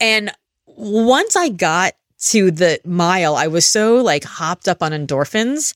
[0.00, 0.30] And
[0.66, 1.94] once I got
[2.26, 5.74] to the mile, I was so like hopped up on endorphins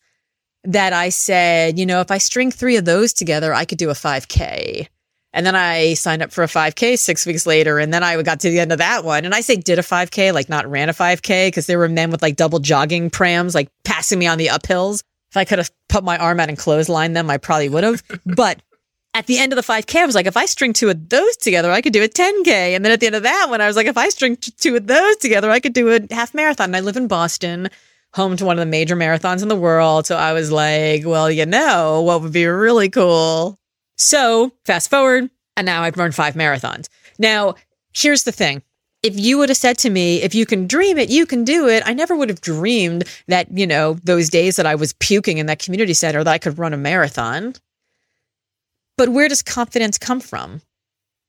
[0.64, 3.90] that I said, you know, if I string three of those together, I could do
[3.90, 4.88] a 5K.
[5.32, 7.78] And then I signed up for a 5K six weeks later.
[7.78, 9.24] And then I got to the end of that one.
[9.24, 12.10] And I say did a 5K, like not ran a 5K, because there were men
[12.10, 15.02] with like double jogging prams, like passing me on the uphills.
[15.30, 18.02] If I could have put my arm out and clotheslined them, I probably would have.
[18.26, 18.62] but
[19.12, 21.36] at the end of the 5K, I was like, if I string two of those
[21.36, 22.48] together, I could do a 10K.
[22.48, 24.76] And then at the end of that one, I was like, if I string two
[24.76, 26.70] of those together, I could do a half marathon.
[26.70, 27.68] And I live in Boston,
[28.14, 30.06] home to one of the major marathons in the world.
[30.06, 33.57] So I was like, well, you know, what would be really cool
[33.98, 36.88] so fast forward, and now I've run five marathons.
[37.18, 37.56] Now,
[37.92, 38.62] here's the thing.
[39.02, 41.68] If you would have said to me, if you can dream it, you can do
[41.68, 45.38] it, I never would have dreamed that, you know, those days that I was puking
[45.38, 47.54] in that community center that I could run a marathon.
[48.96, 50.62] But where does confidence come from?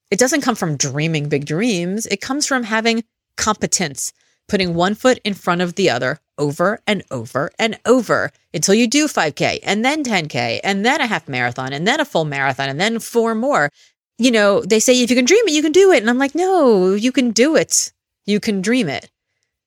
[0.09, 2.07] It doesn't come from dreaming big dreams.
[2.07, 3.03] It comes from having
[3.37, 4.11] competence,
[4.47, 8.87] putting one foot in front of the other over and over and over until you
[8.87, 12.69] do 5K and then 10K and then a half marathon and then a full marathon
[12.69, 13.69] and then four more.
[14.17, 15.99] You know, they say if you can dream it, you can do it.
[15.99, 17.91] And I'm like, no, you can do it.
[18.25, 19.11] You can dream it.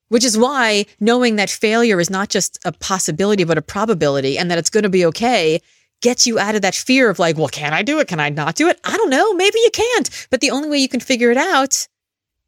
[0.09, 4.51] Which is why knowing that failure is not just a possibility, but a probability and
[4.51, 5.61] that it's going to be okay
[6.03, 8.09] gets you out of that fear of like, well, can I do it?
[8.09, 8.79] Can I not do it?
[8.85, 9.33] I don't know.
[9.35, 10.27] Maybe you can't.
[10.31, 11.87] But the only way you can figure it out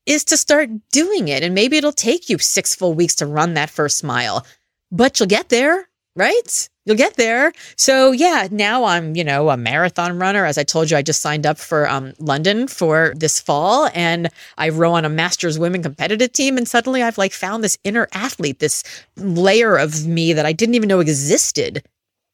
[0.07, 1.43] is to start doing it.
[1.43, 4.47] And maybe it'll take you six full weeks to run that first mile,
[4.91, 6.69] but you'll get there, right?
[6.87, 7.53] You'll get there.
[7.77, 10.45] So yeah, now I'm, you know, a marathon runner.
[10.45, 14.29] As I told you, I just signed up for um, London for this fall and
[14.59, 16.59] I row on a masters women competitive team.
[16.59, 18.83] And suddenly I've like found this inner athlete, this
[19.17, 21.87] layer of me that I didn't even know existed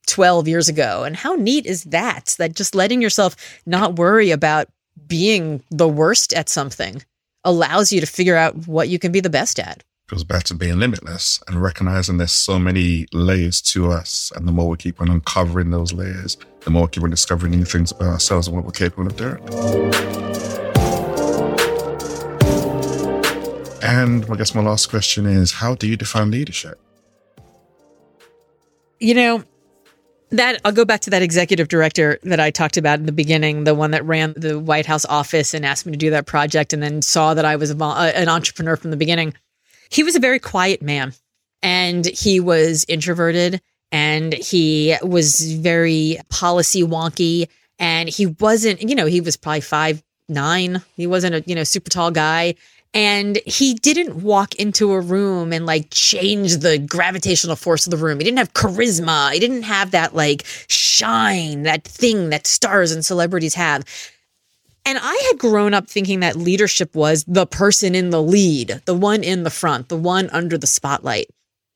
[0.08, 1.04] 12 years ago.
[1.04, 2.34] And how neat is that?
[2.38, 4.66] That just letting yourself not worry about
[5.06, 7.02] being the worst at something
[7.44, 9.78] allows you to figure out what you can be the best at.
[9.78, 14.32] It goes back to being limitless and recognizing there's so many layers to us.
[14.34, 17.52] And the more we keep on uncovering those layers, the more we keep on discovering
[17.52, 19.40] new things about ourselves and what we're capable of doing.
[23.82, 26.80] And I guess my last question is how do you define leadership?
[28.98, 29.44] You know,
[30.30, 33.64] that I'll go back to that executive director that I talked about in the beginning,
[33.64, 36.72] the one that ran the White House office and asked me to do that project
[36.72, 39.34] and then saw that I was a, uh, an entrepreneur from the beginning.
[39.90, 41.14] He was a very quiet man
[41.62, 43.60] and he was introverted
[43.90, 50.02] and he was very policy wonky and he wasn't, you know, he was probably five
[50.30, 50.82] nine.
[50.96, 52.54] He wasn't a, you know, super tall guy.
[52.92, 57.96] And he didn't walk into a room and like change the gravitational force of the
[57.96, 58.18] room.
[58.18, 59.32] He didn't have charisma.
[59.32, 63.84] He didn't have that like shine, that thing that stars and celebrities have.
[64.84, 68.94] And I had grown up thinking that leadership was the person in the lead, the
[68.94, 71.28] one in the front, the one under the spotlight.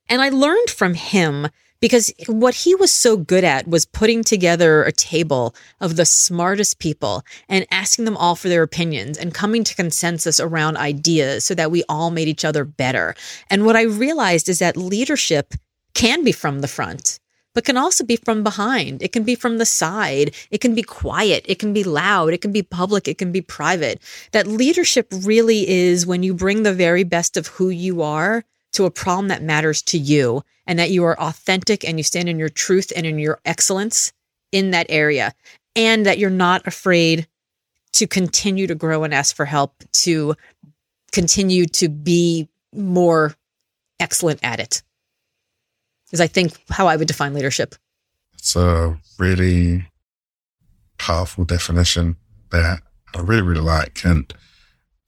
[0.08, 1.48] And I learned from him
[1.84, 6.78] because what he was so good at was putting together a table of the smartest
[6.78, 11.54] people and asking them all for their opinions and coming to consensus around ideas so
[11.54, 13.14] that we all made each other better.
[13.50, 15.52] And what I realized is that leadership
[15.92, 17.20] can be from the front
[17.52, 19.00] but can also be from behind.
[19.00, 20.34] It can be from the side.
[20.50, 21.44] It can be quiet.
[21.46, 22.32] It can be loud.
[22.32, 23.06] It can be public.
[23.06, 24.00] It can be private.
[24.32, 28.42] That leadership really is when you bring the very best of who you are
[28.74, 32.28] to a problem that matters to you and that you are authentic and you stand
[32.28, 34.12] in your truth and in your excellence
[34.52, 35.32] in that area
[35.74, 37.26] and that you're not afraid
[37.92, 40.34] to continue to grow and ask for help to
[41.12, 43.34] continue to be more
[44.00, 44.82] excellent at it
[46.14, 47.74] is I think how I would define leadership.
[48.34, 49.86] It's a really
[50.98, 52.16] powerful definition
[52.50, 52.80] that
[53.14, 54.04] I really, really like.
[54.04, 54.32] And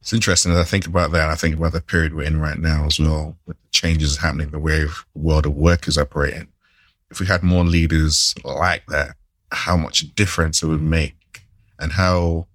[0.07, 1.31] it's interesting as I think about that.
[1.31, 4.51] I think about the period we're in right now as well, with the changes happening,
[4.51, 6.47] the way the world of work is operating.
[7.11, 9.17] If we had more leaders like that,
[9.51, 11.43] how much difference it would make
[11.81, 12.47] and how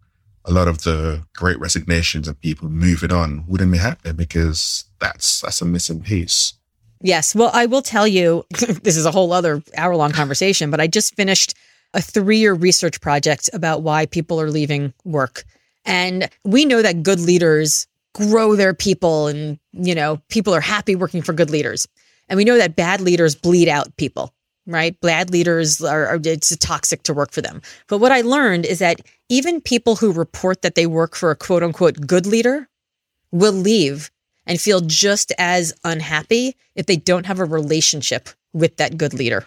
[0.45, 5.41] a lot of the great resignations of people moving on wouldn't be happening because that's
[5.41, 6.54] that's a missing piece.
[7.02, 7.36] Yes.
[7.36, 8.45] Well, I will tell you,
[8.82, 11.54] this is a whole other hour long conversation, but I just finished
[11.93, 15.43] a three year research project about why people are leaving work.
[15.86, 20.96] And we know that good leaders grow their people and, you know, people are happy
[20.96, 21.88] working for good leaders.
[22.30, 24.34] And we know that bad leaders bleed out people,
[24.68, 25.00] right?
[25.02, 27.62] Bad leaders are, are it's toxic to work for them.
[27.88, 31.36] But what I learned is that even people who report that they work for a
[31.36, 32.68] quote unquote good leader
[33.32, 34.12] will leave
[34.46, 39.46] and feel just as unhappy if they don't have a relationship with that good leader.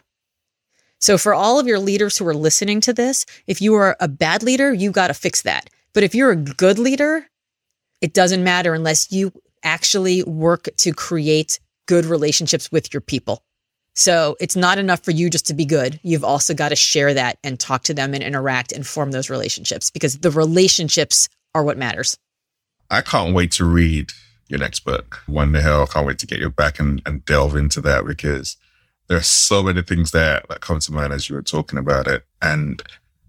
[1.00, 4.08] So, for all of your leaders who are listening to this, if you are a
[4.08, 5.68] bad leader, you got to fix that.
[5.94, 7.26] But if you're a good leader,
[8.00, 9.32] it doesn't matter unless you
[9.62, 13.42] actually work to create good relationships with your people.
[13.94, 16.00] So it's not enough for you just to be good.
[16.02, 19.30] You've also got to share that and talk to them and interact and form those
[19.30, 22.18] relationships because the relationships are what matters.
[22.90, 24.12] I can't wait to read
[24.48, 25.82] your next book, One the Hill.
[25.82, 28.56] I can't wait to get you back and, and delve into that because
[29.06, 32.08] there are so many things there that come to mind as you were talking about
[32.08, 32.26] it.
[32.42, 32.82] And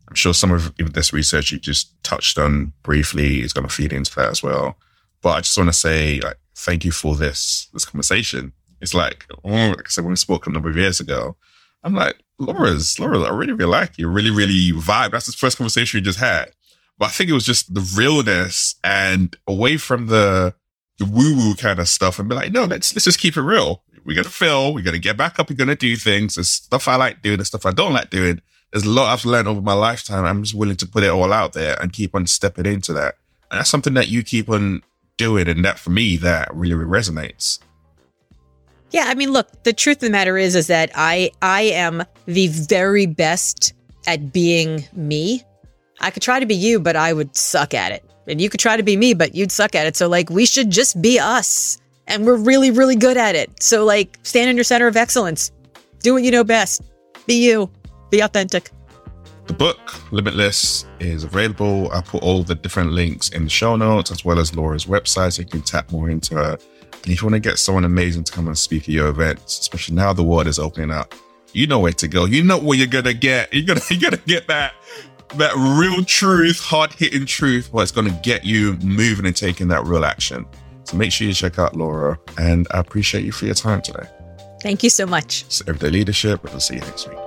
[0.07, 3.91] I'm sure some of this research you just touched on briefly is going to feed
[3.91, 4.77] into that as well.
[5.21, 8.53] But I just want to say, like, thank you for this this conversation.
[8.81, 11.35] It's like, oh, like I said, when we spoke a number of years ago,
[11.83, 14.07] I'm like, Laura's, Laura, I really, really like you.
[14.09, 15.11] Really, really vibe.
[15.11, 16.51] That's the first conversation we just had.
[16.97, 20.53] But I think it was just the realness and away from the
[20.97, 23.41] the woo woo kind of stuff and be like, no, let's let's just keep it
[23.41, 23.83] real.
[24.05, 26.35] We're gonna fill, we're gonna get back up, we're gonna do things.
[26.35, 28.41] There's stuff I like doing, there's stuff I don't like doing.
[28.71, 30.25] There's a lot I've learned over my lifetime.
[30.25, 33.15] I'm just willing to put it all out there and keep on stepping into that.
[33.49, 34.81] And that's something that you keep on
[35.17, 35.47] doing.
[35.47, 37.59] And that for me, that really, resonates.
[38.91, 42.03] Yeah, I mean, look, the truth of the matter is, is that I I am
[42.25, 43.73] the very best
[44.07, 45.43] at being me.
[45.99, 48.03] I could try to be you, but I would suck at it.
[48.27, 49.95] And you could try to be me, but you'd suck at it.
[49.95, 51.79] So, like, we should just be us.
[52.07, 53.61] And we're really, really good at it.
[53.61, 55.51] So, like, stand in your center of excellence.
[56.01, 56.81] Do what you know best.
[57.25, 57.69] Be you.
[58.15, 58.71] Be authentic.
[59.47, 59.77] The book,
[60.13, 61.91] Limitless, is available.
[61.91, 65.33] I'll put all the different links in the show notes as well as Laura's website
[65.33, 66.53] so you can tap more into her.
[66.53, 69.59] And if you want to get someone amazing to come and speak at your events,
[69.59, 71.13] especially now the world is opening up,
[71.51, 72.23] you know where to go.
[72.23, 73.53] You know what you're gonna get.
[73.53, 74.75] You're gonna you're gonna get that
[75.35, 79.83] that real truth, hard hitting truth, what's going to get you moving and taking that
[79.83, 80.45] real action.
[80.85, 84.07] So make sure you check out Laura, and I appreciate you for your time today.
[84.61, 85.43] Thank you so much.
[85.47, 87.24] It's Everyday Leadership, and I'll see you next week.